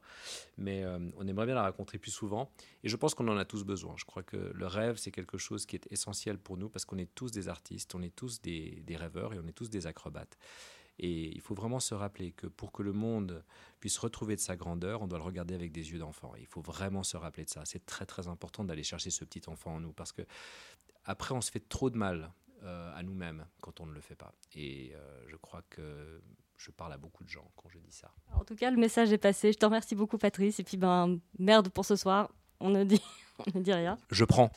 Mais 0.58 0.84
euh, 0.84 0.99
on 1.17 1.27
aimerait 1.27 1.45
bien 1.45 1.55
la 1.55 1.63
raconter 1.63 1.97
plus 1.97 2.12
souvent. 2.12 2.51
Et 2.84 2.89
je 2.89 2.95
pense 2.95 3.15
qu'on 3.15 3.27
en 3.27 3.38
a 3.38 3.45
tous 3.45 3.63
besoin. 3.63 3.95
Je 3.97 4.05
crois 4.05 4.23
que 4.23 4.38
le 4.38 4.67
rêve, 4.67 4.97
c'est 4.97 5.12
quelque 5.12 5.38
chose 5.38 5.65
qui 5.65 5.75
est 5.75 5.91
essentiel 5.91 6.38
pour 6.38 6.58
nous 6.58 6.69
parce 6.69 6.86
qu'on 6.86 6.97
est 6.97 7.13
tous 7.15 7.32
des 7.32 7.49
artistes, 7.49 7.95
on 7.95 8.01
est 8.01 8.15
tous 8.15 8.41
des, 8.41 8.84
des, 8.86 8.95
rêveurs 8.95 9.34
et 9.34 9.39
on 9.39 9.47
est 9.47 9.53
tous 9.53 9.69
des 9.69 9.88
acrobates. 9.88 10.38
Et 10.99 11.34
il 11.34 11.41
faut 11.41 11.55
vraiment 11.55 11.79
se 11.79 11.95
rappeler 11.95 12.32
que 12.32 12.45
pour 12.45 12.71
que 12.71 12.84
le 12.84 12.91
monde 12.91 13.43
puisse 13.79 13.97
retrouver 13.97 14.36
de 14.36 14.41
sa 14.41 14.58
grandeur, 14.58 15.01
on 15.01 15.08
doit 15.08 15.17
le 15.17 15.23
regarder 15.23 15.55
avec 15.55 15.71
des 15.71 15.91
yeux 15.91 15.99
d'enfant. 15.99 16.34
Il 16.38 16.45
faut 16.45 16.62
vraiment 16.62 17.03
se 17.03 17.15
rappeler 17.15 17.45
de 17.45 17.49
ça. 17.49 17.63
C'est 17.65 17.86
très 17.86 18.05
très 18.05 18.27
important 18.27 18.65
d'aller 18.65 18.84
chercher 18.84 19.10
ce 19.10 19.23
petit 19.23 19.41
enfant 19.47 19.75
en 19.75 19.79
nous 19.79 19.93
parce 19.93 20.12
que 20.12 20.23
après 21.05 21.34
on 21.34 21.41
se 21.41 21.51
fait 21.51 21.67
trop 21.67 21.89
de 21.89 21.97
mal 21.97 22.34
euh, 22.63 22.98
à 22.98 23.04
nous-mêmes 23.04 23.45
quand 23.62 23.80
on 23.80 23.86
ne 23.86 23.93
le 23.93 24.02
fait 24.02 24.15
pas. 24.15 24.34
Et 24.56 24.93
je 25.28 25.36
crois 25.36 25.62
que 25.69 26.22
je 26.60 26.72
parle 26.72 26.91
à 26.93 26.98
beaucoup 26.98 27.24
de 27.24 27.30
gens 27.30 27.50
quand 27.56 27.69
je 27.69 27.80
dis 27.80 27.91
ça. 27.91 28.12
En 28.36 28.43
tout 28.43 28.56
cas, 28.56 28.69
le 28.69 28.78
message 28.78 29.13
est 29.13 29.17
passé. 29.17 29.54
Je 29.54 29.58
te 29.58 29.65
remercie 29.65 29.95
beaucoup, 29.95 30.17
Patrice. 30.17 30.60
Et 30.60 30.63
puis, 30.63 30.76
ben, 30.76 31.17
merde 31.39 31.69
pour 31.69 31.86
ce 31.86 31.95
soir. 31.95 32.30
On 32.60 32.69
ne 32.69 32.84
dit, 32.84 33.02
on 33.48 33.58
ne 33.58 33.63
dit 33.63 33.74
rien. 33.74 33.98
Je 34.12 34.26
prends. 34.26 34.52